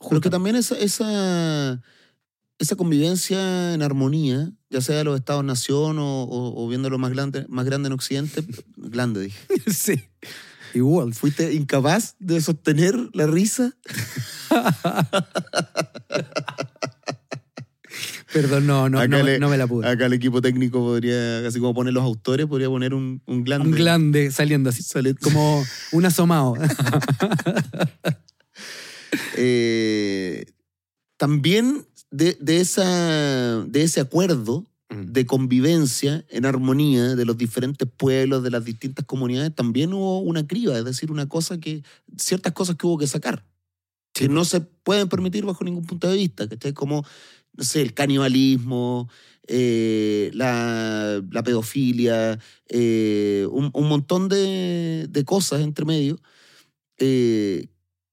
[0.00, 1.80] Pero que justa- también esa, esa,
[2.58, 7.44] esa convivencia en armonía, ya sea de los estados-nación o, o, o viéndolo más grande,
[7.48, 8.44] más grande en Occidente,
[8.76, 9.38] grande dije.
[9.72, 10.00] sí.
[10.74, 11.14] Igual.
[11.14, 13.72] ¿Fuiste incapaz de sostener la risa?
[18.32, 19.88] Perdón, no, no, no, me- le- no me la pude.
[19.88, 23.68] Acá el equipo técnico podría, así como ponen los autores, podría poner un, un glande.
[23.70, 26.54] Un glande saliendo así, Sale- como un asomado.
[29.36, 30.46] Eh,
[31.16, 38.42] también de, de, esa, de ese acuerdo de convivencia en armonía de los diferentes pueblos,
[38.42, 41.82] de las distintas comunidades, también hubo una criba, es decir, una cosa que,
[42.16, 43.44] ciertas cosas que hubo que sacar,
[44.14, 46.72] que no se pueden permitir bajo ningún punto de vista, ¿cachai?
[46.72, 47.04] Como,
[47.52, 49.10] no sé, el canibalismo,
[49.46, 52.38] eh, la, la pedofilia,
[52.68, 56.18] eh, un, un montón de, de cosas entre medio
[56.98, 57.68] eh,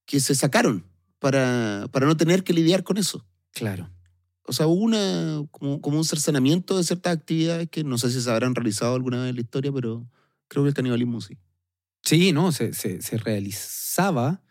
[0.05, 0.85] que se sacaron
[1.19, 3.25] para, para no tener que lidiar con eso.
[3.53, 3.89] Claro.
[4.47, 8.21] O sea, hubo una, como, como un cercenamiento de ciertas actividades que no sé si
[8.21, 10.07] se habrán realizado alguna vez en la historia, pero
[10.47, 11.37] creo que el canibalismo sí.
[12.03, 14.43] Sí, no, se, se- se realizaba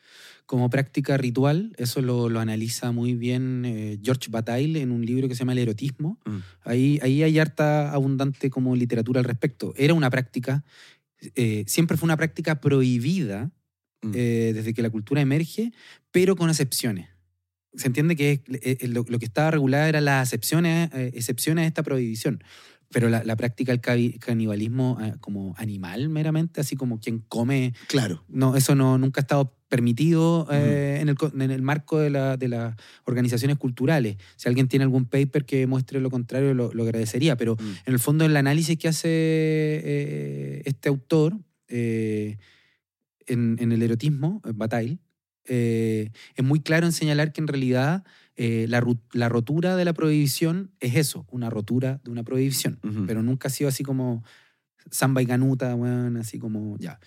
[0.46, 1.72] como práctica ritual.
[1.78, 5.52] Eso lo, lo analiza muy bien eh, George Bataille en un libro que se llama
[5.52, 6.18] El erotismo.
[6.26, 6.36] Mm.
[6.64, 9.72] Ahí, ahí hay harta abundante como literatura al respecto.
[9.76, 10.64] Era una práctica,
[11.36, 13.52] eh, siempre fue una práctica prohibida
[14.04, 14.12] Mm.
[14.14, 15.72] eh, desde que la cultura emerge,
[16.10, 17.08] pero con excepciones.
[17.74, 21.10] Se entiende que es- eh, eh, lo, lo que estaba regulado eran las excepciones, eh,
[21.14, 22.42] excepciones a esta prohibición.
[22.90, 23.80] Pero la, la práctica del
[24.20, 28.22] canibalismo eh, como animal meramente, así como quien come, Claro.
[28.28, 32.36] no, eso no, nunca ha estado permitido eh, en, el, en el marco de, la-
[32.36, 34.18] de las organizaciones culturales.
[34.36, 37.36] Si alguien tiene algún paper que muestre lo contrario, lo, lo agradecería.
[37.36, 37.68] Pero Mm.
[37.86, 41.36] en el fondo, el análisis que hace eh, este autor
[43.26, 44.98] en, en el erotismo, en Bataille,
[45.46, 48.04] eh, es muy claro en señalar que en realidad
[48.36, 53.22] eh, la, la rotura de la prohibición es eso, una rotura de una prohibición, pero
[53.22, 54.24] nunca ha sido así como
[54.90, 56.98] samba y canuta, weón, así como ya.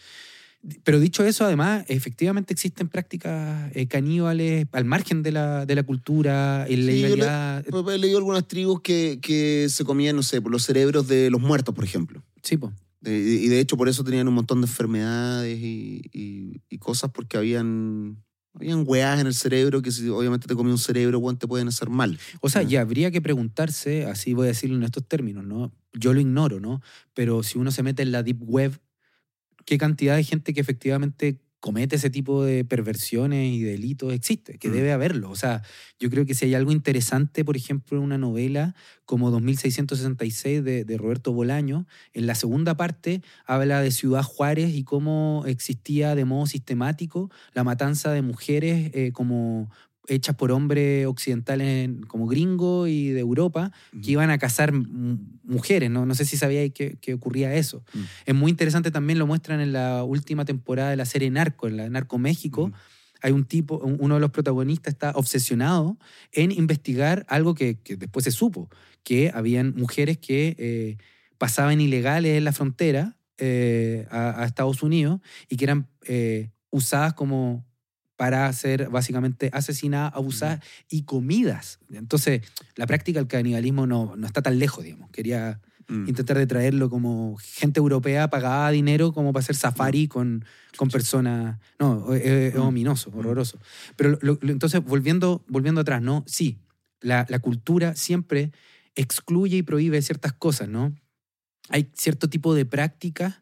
[0.84, 5.84] Pero dicho eso, además, efectivamente existen prácticas eh, caníbales al margen de la, de la
[5.84, 7.64] cultura, Sí, yo le- ilegalidad.
[7.94, 11.40] He leído algunas tribus que, que se comían, no sé, por los cerebros de los
[11.42, 12.24] muertos, por ejemplo.
[12.42, 12.74] Sí, pues.
[13.12, 17.38] Y de hecho por eso tenían un montón de enfermedades y, y- y cosas porque
[17.38, 21.48] habían, habían weás en el cerebro que si obviamente te comía un cerebro, weón, te
[21.48, 22.20] pueden hacer mal.
[22.42, 25.72] O sea, ya habría que preguntarse, así voy a decirlo en estos términos, ¿no?
[25.94, 26.82] Yo lo ignoro, ¿no?
[27.14, 28.80] Pero si uno se mete en la deep web,
[29.66, 34.58] ¿qué cantidad de gente que efectivamente comete ese tipo de perversiones y delitos existe?
[34.60, 34.74] Que Mm.
[34.74, 35.30] debe haberlo.
[35.32, 35.64] O sea,
[36.00, 40.84] yo creo que si hay algo interesante, por ejemplo, en una novela como 2666 de,
[40.86, 46.26] de Roberto Bolaño, en la segunda parte habla de Ciudad Juárez y cómo existía de
[46.26, 49.70] modo sistemático la matanza de mujeres eh, como
[50.08, 54.72] hechas por hombres occidentales como gringos y de Europa que iban a cazar
[55.44, 55.90] mujeres.
[55.90, 57.84] No, no sé si sabíais que, que ocurría eso.
[57.94, 58.00] Mm.
[58.26, 61.78] Es muy interesante también, lo muestran en la última temporada de la serie Narco, en
[61.78, 62.72] la Narco México.
[63.22, 65.98] Hay un tipo, un- uno de los protagonistas está obsesionado
[66.32, 68.70] en investigar algo que, que después se supo,
[69.04, 70.98] que habían mujeres que eh,
[71.38, 77.14] pasaban ilegales en la frontera eh, a, a Estados Unidos y que eran eh, usadas
[77.14, 77.66] como
[78.18, 80.60] para ser básicamente asesinadas, abusadas
[80.90, 81.80] y comidas.
[81.92, 82.42] Entonces,
[82.76, 85.10] la práctica del canibalismo no, no está tan lejos, digamos.
[85.12, 86.10] Quería Mm.
[86.10, 90.44] intentar de traerlo como gente europea pagaba dinero como para hacer safari con,
[90.76, 91.60] con personas.
[91.80, 92.60] No, es, es Mm.
[92.62, 93.58] ominoso, horroroso.
[93.96, 96.26] Pero lo- lo- entonces, volviendo, volviendo atrás, ¿no?
[96.28, 96.60] Sí,
[97.00, 98.52] la, la cultura siempre
[98.96, 100.94] excluye y prohíbe ciertas cosas, ¿no?
[101.70, 103.42] Hay cierto tipo de prácticas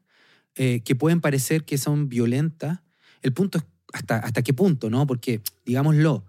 [0.53, 2.81] eh, que pueden parecer que son violentas.
[3.23, 3.63] El punto es
[3.95, 5.07] hasta, hasta qué punto, ¿no?
[5.07, 6.25] Porque, digámoslo,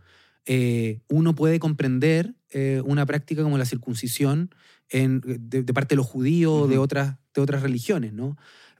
[0.46, 4.50] eh, uno puede comprender eh, una práctica como la circuncisión
[4.88, 8.36] en- de, de parte de los judíos o de otras, de otras religiones, ¿no?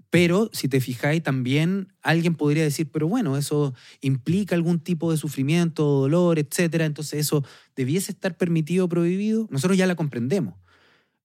[0.09, 5.16] Pero si te fijáis, también alguien podría decir, pero bueno, eso implica algún tipo de
[5.16, 9.49] sufrimiento, dolor, etcétera, entonces eso debiese estar permitido o prohibido.
[9.51, 10.55] Nosotros ya la comprendemos.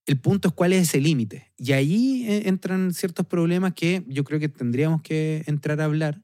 [0.08, 1.52] El punto es cuál es ese límite.
[1.58, 6.24] Y ahí eh, entran ciertos problemas que yo creo que tendríamos que entrar a hablar.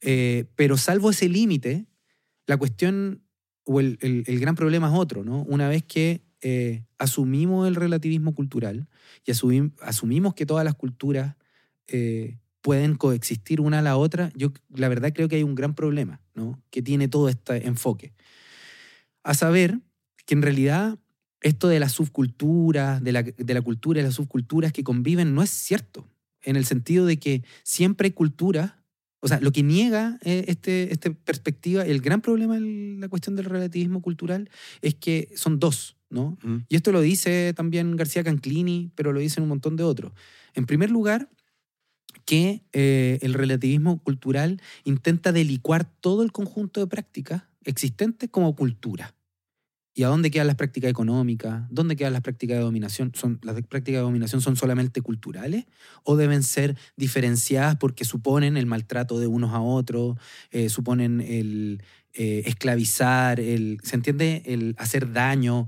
[0.00, 1.86] Eh, pero salvo ese límite,
[2.46, 3.22] la cuestión
[3.64, 5.42] o el, el- gran problema es otro, ¿no?
[5.44, 8.88] Una vez que eh, asumimos el relativismo cultural
[9.24, 11.34] y asumim- asumimos que todas las culturas
[11.88, 15.74] eh, pueden coexistir una a la otra, yo la verdad creo que hay un gran
[15.74, 16.62] problema, ¿no?
[16.70, 18.12] Que tiene todo este enfoque.
[19.22, 19.80] A saber
[20.24, 20.98] que en realidad
[21.40, 25.42] esto de las subculturas, de la, de la cultura y las subculturas que conviven no
[25.42, 26.08] es cierto,
[26.42, 28.74] en el sentido de que siempre hay culturas,
[29.26, 33.34] o sea, lo que niega eh, este, esta perspectiva, el gran problema en la cuestión
[33.34, 34.48] del relativismo cultural
[34.82, 36.38] es que son dos, ¿no?
[36.44, 36.58] Mm.
[36.68, 40.12] Y esto lo dice también García Canclini, pero lo dicen un montón de otros.
[40.54, 41.28] En primer lugar,
[42.24, 49.12] que eh, el relativismo cultural intenta delicuar todo el conjunto de prácticas existentes como cultura.
[49.98, 51.62] ¿Y a dónde quedan las prácticas económicas?
[51.70, 53.12] ¿Dónde quedan las prácticas de dominación?
[53.14, 55.64] ¿Son, ¿Las prácticas de dominación son solamente culturales
[56.04, 60.18] o deben ser diferenciadas porque suponen el maltrato de unos a otros,
[60.50, 61.82] eh, suponen el
[62.12, 64.42] eh, esclavizar, el, ¿se entiende?
[64.44, 65.66] El hacer daño.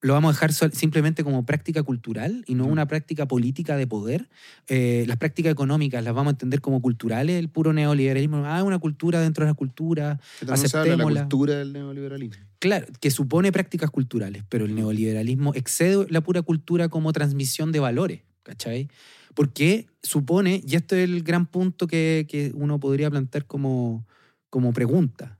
[0.00, 3.86] Lo vamos a dejar sol- simplemente como práctica cultural y no una práctica política de
[3.86, 4.30] poder.
[4.68, 8.46] Eh, las prácticas económicas las vamos a entender como culturales, el puro neoliberalismo.
[8.46, 10.18] Ah, una cultura dentro de la cultura.
[10.40, 11.20] De la Aceptémosla.
[11.22, 12.47] cultura del neoliberalismo.
[12.58, 17.78] Claro, que supone prácticas culturales, pero el neoliberalismo excede la pura cultura como transmisión de
[17.78, 18.88] valores, ¿cachai?
[19.34, 24.06] Porque supone, y este es el gran punto que, que uno podría plantear como,
[24.50, 25.38] como pregunta,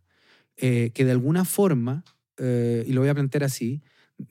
[0.56, 2.04] eh, que de alguna forma,
[2.36, 3.82] eh, y lo voy a plantear así,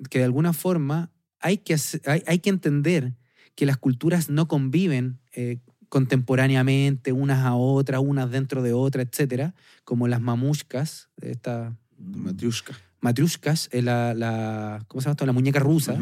[0.09, 1.75] que de alguna forma hay que,
[2.05, 3.15] hay, hay que entender
[3.55, 5.59] que las culturas no conviven eh,
[5.89, 12.73] contemporáneamente unas a otras, unas dentro de otras, etcétera, como las mamushkas, esta Matriushka.
[13.01, 15.25] matriushkas, eh, la, la, ¿cómo se llama esto?
[15.25, 15.97] La muñeca rusa,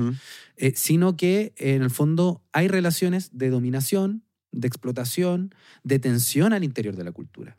[0.58, 6.54] eh, sino que eh, en el fondo hay relaciones de dominación, de explotación, de tensión
[6.54, 7.58] al interior de la cultura.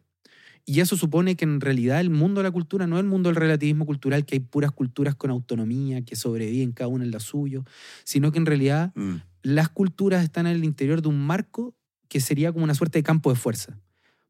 [0.65, 3.29] Y eso supone que en realidad el mundo de la cultura no es el mundo
[3.29, 7.21] del relativismo cultural, que hay puras culturas con autonomía, que sobreviven cada una en la
[7.21, 7.65] suyo,
[8.05, 9.17] sino que en realidad Mm.
[9.43, 11.77] las culturas están en el interior de un marco
[12.09, 13.79] que sería como una suerte de campo de fuerza.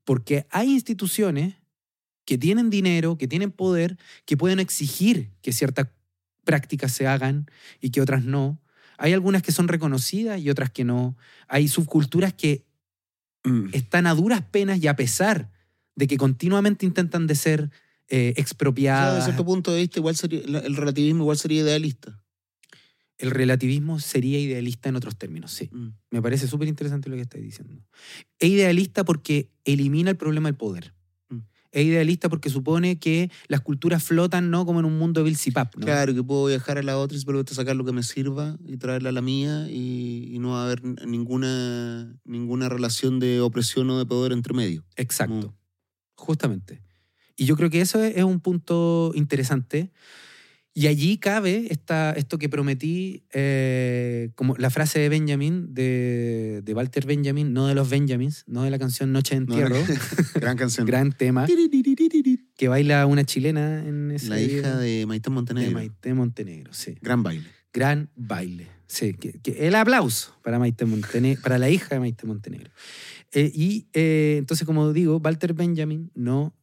[0.04, 1.54] Porque hay instituciones
[2.26, 3.96] que tienen dinero, que tienen poder,
[4.26, 5.88] que pueden exigir que ciertas
[6.44, 7.46] prácticas se hagan
[7.80, 8.60] y que otras no.
[8.98, 11.16] Hay algunas que son reconocidas y otras que no.
[11.48, 12.66] Hay subculturas que
[13.44, 13.68] Mm.
[13.72, 15.52] están a duras penas y a pesar
[15.94, 17.70] de que continuamente intentan de ser
[18.08, 19.14] eh, O sea, expropiadas.
[19.14, 22.20] desde cierto punto de vista, igual sería, el relativismo igual sería idealista.
[23.18, 25.68] El relativismo sería idealista en otros términos, sí.
[25.72, 25.88] Mm.
[26.10, 27.82] Me parece súper interesante lo que estáis diciendo.
[28.38, 30.92] Es idealista porque elimina el problema del poder.
[31.76, 35.36] Es idealista porque supone que las culturas flotan no como en un mundo de Bill
[35.36, 35.84] Zipap, ¿no?
[35.84, 38.78] Claro, que puedo viajar a la otra y simplemente sacar lo que me sirva y
[38.78, 43.90] traerla a la mía y, y no va a haber ninguna, ninguna relación de opresión
[43.90, 44.86] o de poder entre medio.
[44.96, 45.54] Exacto.
[46.14, 46.82] Justamente.
[47.36, 49.92] Y yo creo que eso es, es un punto interesante.
[50.78, 56.74] Y allí cabe esta, esto que prometí, eh, como la frase de Benjamin, de, de
[56.74, 59.82] Walter Benjamin, no de los Benjamins, no de la canción Noche de No, Entierro,
[60.34, 60.86] Gran canción.
[60.86, 61.46] gran tema,
[62.56, 65.72] que baila una chilena en ese La hija de Maite de Montenegro.
[65.72, 66.74] Maite Montenegro.
[66.74, 66.94] Sí.
[67.00, 67.48] Gran baile.
[67.72, 68.66] Gran baile.
[68.86, 72.70] Sí, que, que el aplauso para, Maite Montenegro, para la hija de Maite Montenegro.
[73.32, 76.54] Eh, y eh, entonces, como digo, Walter Benjamin, no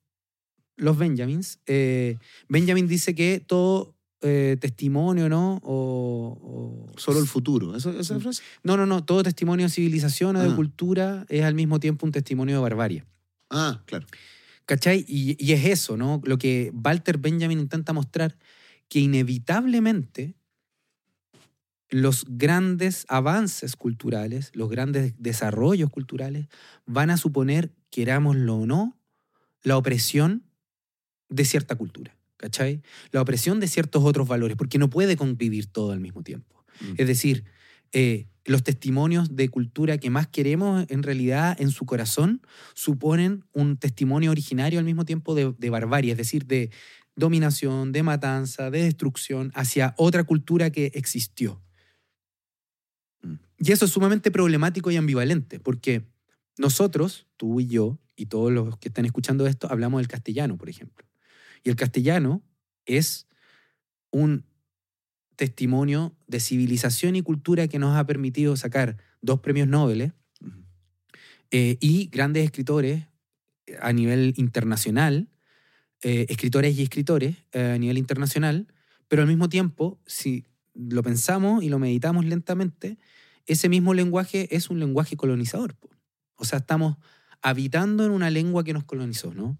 [0.75, 1.59] los Benjamins.
[1.65, 5.59] eh, Benjamin dice que todo eh, testimonio, ¿no?
[5.63, 7.75] O, o- Solo el futuro.
[7.75, 8.21] ¿Esa, esa Mm.
[8.21, 8.43] frase?
[8.63, 9.03] No, no, no.
[9.03, 10.55] Todo testimonio de civilización o de Ah.
[10.55, 13.05] cultura es al mismo tiempo un testimonio de barbarie.
[13.49, 14.07] Ah, claro.
[14.65, 15.05] ¿Cachai?
[15.07, 16.21] Y, y es eso, ¿no?
[16.23, 18.37] Lo que Walter Benjamin intenta mostrar,
[18.87, 20.35] que inevitablemente
[21.89, 26.47] los grandes avances culturales, los grandes desarrollos culturales,
[26.85, 28.97] van a suponer, querámoslo o no,
[29.63, 30.43] la opresión
[31.29, 32.81] de cierta cultura, ¿cachai?
[33.11, 36.65] La opresión de ciertos otros valores, porque no puede convivir todo al mismo tiempo.
[36.81, 36.95] Mm.
[36.97, 37.45] Es decir,
[37.93, 42.41] eh, los testimonios de cultura que más queremos, en realidad, en su corazón,
[42.73, 46.69] suponen un testimonio originario al mismo tiempo de, de barbarie, es decir, de
[47.15, 51.63] dominación, de matanza, de destrucción hacia otra cultura que existió.
[53.21, 53.35] Mm.
[53.59, 56.05] Y eso es sumamente problemático y ambivalente, porque
[56.57, 60.67] nosotros, tú y yo, y todos los que están escuchando esto, hablamos del castellano, por
[60.67, 61.05] ejemplo.
[61.63, 62.43] Y el castellano
[62.85, 63.27] es
[64.11, 64.45] un
[65.35, 70.13] testimonio de civilización y cultura que nos ha permitido sacar dos premios Nobel
[71.51, 73.07] eh, y grandes escritores
[73.65, 75.29] eh, a nivel internacional,
[76.01, 78.67] eh, escritores y escritores eh, a nivel internacional,
[79.07, 82.97] pero al mismo tiempo, si lo pensamos y lo meditamos lentamente,
[83.45, 85.75] ese mismo lenguaje es un lenguaje colonizador.
[85.75, 85.89] po.
[86.35, 86.97] O sea, estamos
[87.41, 89.57] habitando en una lengua que nos colonizó, ¿no?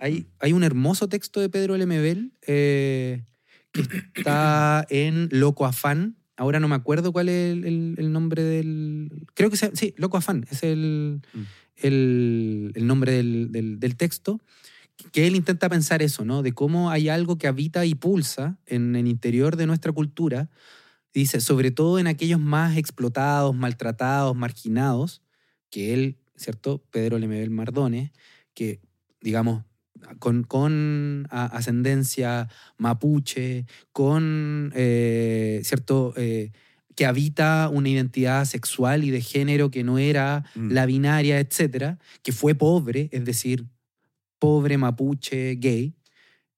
[0.00, 3.24] Hay, hay un hermoso texto de Pedro Lemebel eh,
[3.72, 3.82] que
[4.16, 6.16] está en Loco Afán.
[6.36, 9.26] Ahora no me acuerdo cuál es el, el- el nombre del...
[9.34, 11.42] Creo que sea- sí, Loco Afán es el, Mm.
[11.76, 14.40] el, el nombre del, del- del texto,
[15.12, 16.42] que él intenta pensar eso, ¿no?
[16.42, 20.48] De cómo hay algo que habita y pulsa en el interior de nuestra cultura,
[21.12, 25.22] dice, sobre todo en aquellos más explotados, maltratados, marginados,
[25.70, 26.82] que él, ¿cierto?
[26.90, 28.12] Pedro Lemebel Mardones,
[28.54, 28.80] que,
[29.20, 29.64] digamos,
[30.18, 32.48] con, con a- ascendencia
[32.78, 36.14] mapuche, con, eh, ¿cierto?
[36.16, 36.50] Eh,
[36.96, 40.72] que habita una identidad sexual y de género que no era Mm.
[40.72, 43.66] la binaria, etcétera, que fue pobre, es decir,
[44.38, 45.94] pobre mapuche gay.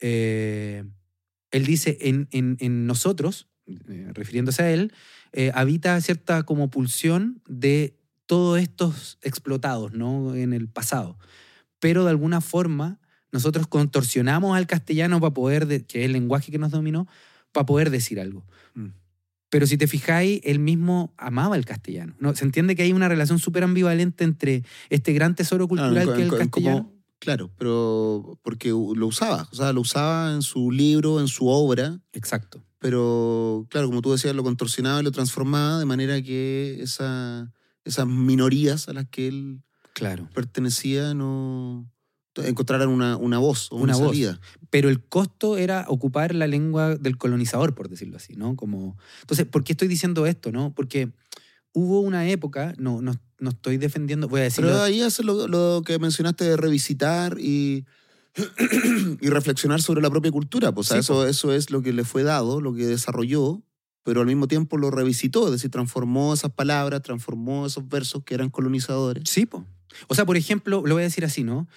[0.01, 0.85] eh,
[1.53, 3.49] él dice, en, en- en nosotros,
[4.15, 4.93] refiriéndose a él,
[5.55, 10.35] habita cierta como pulsión de todos estos explotados, ¿no?
[10.35, 11.19] En el pasado.
[11.79, 12.99] Pero de alguna forma
[13.33, 17.09] nosotros contorsionamos al castellano para poder, de- que es el lenguaje que nos dominó,
[17.53, 18.45] para poder decir algo.
[18.75, 18.89] Mm.
[19.51, 22.15] Pero si te fijáis, él mismo amaba el castellano.
[22.21, 22.35] ¿no?
[22.35, 26.23] Se entiende que hay una relación súper ambivalente entre este gran tesoro cultural en- que
[26.23, 26.79] es el castellano.
[26.85, 29.49] como- claro, pero porque lo usaba.
[29.53, 32.65] O sea, lo usaba en su libro, en su obra, Exacto.
[32.79, 37.53] pero claro, como tú decías, lo contorsionaba y lo transformaba de manera que esa,
[37.85, 39.63] esas minorías a las que él
[39.93, 40.29] Claro.
[40.35, 41.92] pertenecía no
[42.37, 44.13] encontraran una, una voz o una, Una voz.
[44.13, 44.41] salida.
[44.71, 48.57] Pero el costo era ocupar la lengua del colonizador, por decirlo así, ¿no?
[48.57, 48.97] Como...
[49.21, 50.73] Entonces, ¿por qué estoy diciendo esto, no?
[50.75, 51.11] Porque
[51.73, 54.71] hubo una época, no, no, no estoy defendiendo, voy a decirlo...
[54.71, 57.85] Pero ahí hace lo, lo que mencionaste de revisitar y,
[59.21, 60.73] y reflexionar sobre la propia cultura.
[60.73, 63.63] Pues, o sea, Sí, eso, eso es lo que le fue dado, lo que desarrolló,
[64.05, 68.35] pero al mismo tiempo lo revisitó, es decir, transformó esas palabras, transformó esos versos que
[68.35, 69.25] eran colonizadores.
[69.29, 69.65] Sí, po.
[70.09, 71.69] O sea, por ejemplo, lo voy a decir así, ¿no?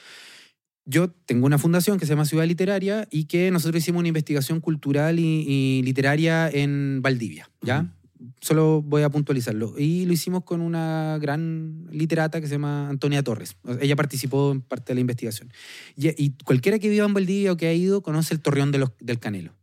[0.86, 4.62] Yo tengo una fundación que se llama Ciudad Literaria y que nosotros hicimos una investigación
[4.62, 7.92] cultural y, y literaria en Valdivia, ¿ya?
[8.40, 9.74] Solo voy a puntualizarlo.
[9.80, 13.56] Y lo hicimos con una gran literata que se llama Antonia Torres.
[13.82, 15.52] Ella participó en parte de la investigación.
[15.96, 18.78] Y, y cualquiera que viva en Valdivia o que ha ido conoce el Torreón de
[18.78, 19.54] los- del Canelo.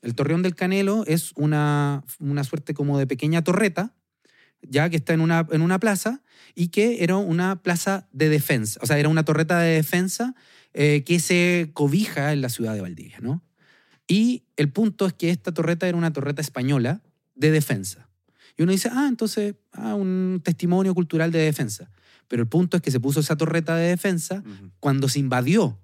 [0.00, 3.94] El Torreón del Canelo es una, una suerte como de pequeña torreta
[4.62, 6.22] ya que está en una, en una plaza,
[6.54, 10.34] y que era una plaza de defensa, o sea, era una torreta de defensa
[10.74, 13.42] eh, que se cobija en la ciudad de Valdivia, ¿no?
[14.06, 17.02] Y el punto es que esta torreta era una torreta española
[17.34, 18.08] de defensa.
[18.56, 21.90] Y uno dice, ah, entonces, ah, un testimonio cultural de defensa.
[22.28, 24.42] Pero el punto es que se puso esa torreta de defensa
[24.80, 25.78] cuando se invadió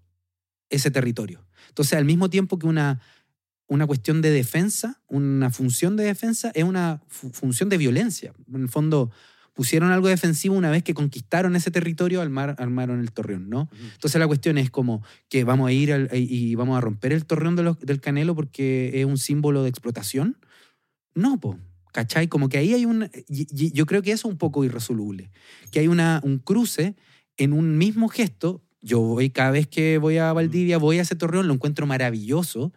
[0.71, 1.47] ese territorio.
[1.69, 3.01] Entonces, al mismo tiempo que una,
[3.69, 8.33] una cuestión de defensa, una función de defensa, es una fu- función de violencia.
[8.53, 9.11] En el fondo,
[9.57, 13.63] pusieron algo defensivo una vez que conquistaron ese territorio, armar- armaron el torreón, ¿no?
[13.63, 13.85] Ujú.
[13.95, 17.13] Entonces la cuestión es como que vamos a ir al- y y vamos a romper
[17.13, 20.37] el torreón de los- del Canelo porque es un símbolo de explotación.
[21.15, 21.59] No, po.
[21.93, 22.29] ¿Cachai?
[22.29, 23.09] Como que ahí hay un...
[23.29, 25.31] y- y Yo creo que eso es un poco irresoluble.
[25.73, 26.95] Que hay una, un cruce
[27.39, 28.63] en un mismo gesto.
[28.83, 32.73] Yo voy cada vez que voy a Valdivia, voy a ese torreón, lo encuentro maravilloso.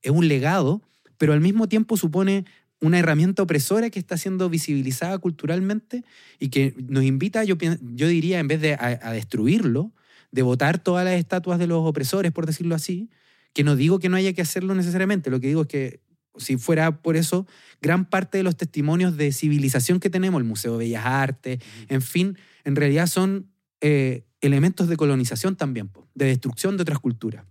[0.00, 0.80] Es un legado,
[1.18, 2.46] pero al mismo tiempo supone
[2.82, 6.04] una herramienta opresora que está siendo visibilizada culturalmente
[6.38, 7.56] y que nos invita, yo,
[7.94, 9.92] yo diría, en vez de a, a destruirlo,
[10.32, 13.08] de votar todas las estatuas de los opresores, por decirlo así,
[13.52, 16.00] que no digo que no haya que hacerlo necesariamente, lo que digo es que
[16.36, 17.46] si fuera por eso,
[17.80, 22.02] gran parte de los testimonios de civilización que tenemos, el Museo de Bellas Artes, en
[22.02, 27.44] fin, en realidad son eh, elementos de colonización también, de destrucción de otras culturas.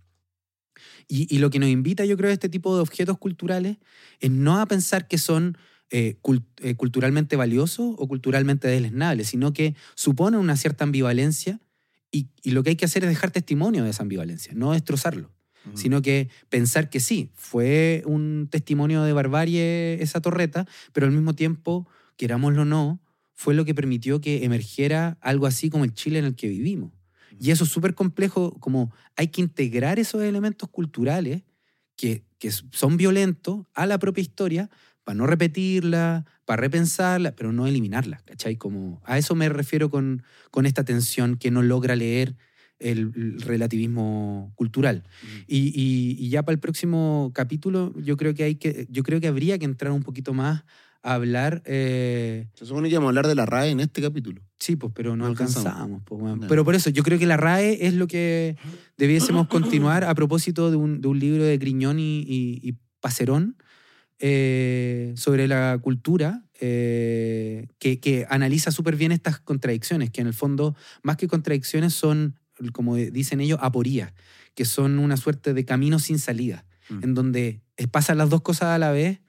[1.08, 3.78] Y, y lo que nos invita, yo creo, a este tipo de objetos culturales
[4.20, 5.58] es no a pensar que son
[5.90, 6.16] eh,
[6.62, 11.60] eh, culturalmente valiosos o culturalmente deleznables, sino que suponen una cierta ambivalencia
[12.10, 15.32] y, y lo que hay que hacer es dejar testimonio de esa ambivalencia, no destrozarlo
[15.74, 21.34] sino que pensar que sí, fue un testimonio de barbarie esa torreta, pero al mismo
[21.34, 23.00] tiempo, querámoslo o no,
[23.34, 26.92] fue lo que permitió que emergiera algo así como el Chile en el que vivimos.
[27.38, 31.42] Y eso es súper complejo, como hay que integrar esos elementos culturales
[31.96, 34.70] que, que son violentos a la propia historia
[35.04, 38.56] para no repetirla, para repensarla, pero no eliminarla, ¿cachai?
[38.56, 42.36] Como, a eso me refiero con, con esta tensión que no logra leer
[42.78, 45.04] el- el relativismo cultural.
[45.22, 45.44] Ujú.
[45.46, 49.20] Y, y- y ya para el próximo capítulo, yo creo que hay que, yo creo
[49.20, 50.64] que habría que entrar un poquito más
[51.02, 51.62] hablar.
[51.66, 54.40] eh, Se supone que íbamos a hablar de la RAE en este capítulo.
[54.58, 55.66] sí, pues, pero no No alcanzamos.
[55.66, 56.02] alcanzamos.
[56.04, 56.40] pues, weón.
[56.40, 56.46] No.
[56.48, 58.56] Pero por eso, yo creo que la RAE es lo que
[58.96, 63.56] debiésemos continuar a propósito de un, de un libro de Griñón y, y- y Pacerón
[64.20, 70.34] eh, sobre la cultura, eh, que, que analiza súper bien estas contradicciones, que en el
[70.34, 72.38] fondo, más que contradicciones, son,
[72.72, 74.12] como dicen ellos, aporías,
[74.54, 77.04] que son una suerte de camino sin salida, Mm.
[77.04, 79.20] en donde pasan las dos cosas a la vez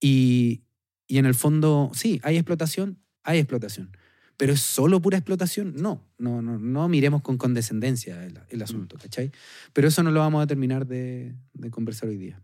[0.00, 0.62] y,
[1.06, 3.96] y en el fondo, sí, hay explotación, hay explotación.
[4.36, 8.96] Pero es solo pura explotación, no, no, no, no miremos con condescendencia el, el asunto,
[8.98, 9.30] ¿cachai?
[9.72, 12.42] Pero eso no lo vamos a terminar de, de conversar hoy día.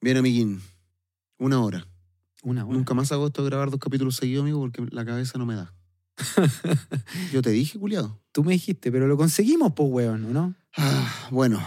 [0.00, 0.60] Bien, amiguín.
[1.38, 1.86] Una hora.
[2.42, 2.74] Una hora.
[2.76, 5.54] Nunca más hago esto de grabar dos capítulos seguidos, amigo, porque la cabeza no me
[5.54, 5.74] da.
[7.32, 8.20] Yo te dije, culiado.
[8.32, 10.54] Tú me dijiste, pero lo conseguimos, pues, weón, ¿no?
[10.76, 11.64] Ah, bueno,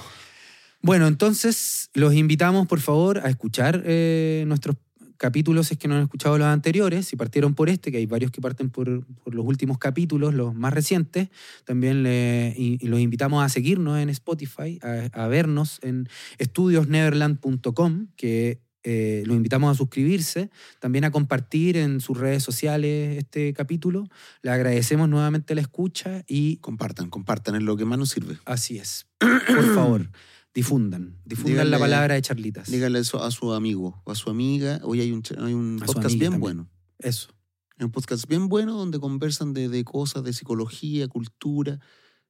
[0.82, 4.76] Bueno, entonces los invitamos, por favor, a escuchar eh, nuestros
[5.18, 8.32] capítulos, es que no han escuchado los anteriores, si partieron por este, que hay varios
[8.32, 11.30] que parten por, por los últimos capítulos, los más recientes.
[11.66, 16.08] También le- y- y los invitamos a seguirnos en Spotify, a, a vernos en
[16.38, 20.50] estudiosneverland.com, que eh, los invitamos a suscribirse,
[20.80, 24.08] también a compartir en sus redes sociales este capítulo.
[24.44, 28.38] Le agradecemos nuevamente la escucha y compartan, compartan, es lo que más nos sirve.
[28.46, 29.08] Así es.
[29.20, 30.10] Por favor,
[30.62, 31.18] difundan.
[31.24, 32.70] Difundan la Díganle- palabra de charlitas.
[32.72, 34.80] Díganle eso a su amigo o a su amiga.
[34.84, 36.40] Hoy hay un, hay un podcast bien también.
[36.42, 36.70] bueno.
[36.98, 37.30] Eso.
[37.78, 41.80] Hay un podcast bien bueno donde conversan de, de cosas de psicología, cultura.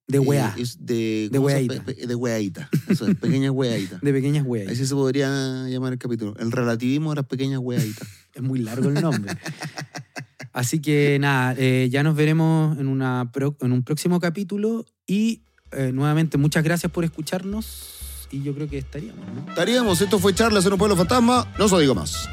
[0.10, 0.54] De eh, weá.
[0.58, 1.40] es de, De
[2.08, 2.70] de weadita.
[2.90, 4.02] Eso es, pequeñas weaditas.
[4.08, 4.72] De pequeñas weas.
[4.74, 6.36] Así se podría llamar el capítulo.
[6.38, 8.08] El relativismo de las pequeñas weaditas.
[8.36, 9.34] Es muy largo el nombre.
[10.54, 15.42] Así que nada, eh, ya nos veremos en, una pro- en un próximo capítulo y
[15.72, 17.97] eh, nuevamente muchas gracias por escucharnos
[18.32, 19.50] y yo creo que estaríamos, ¿no?
[19.50, 21.48] Estaríamos, esto fue Charlas en un pueblo fantasma.
[21.58, 22.28] No os digo más.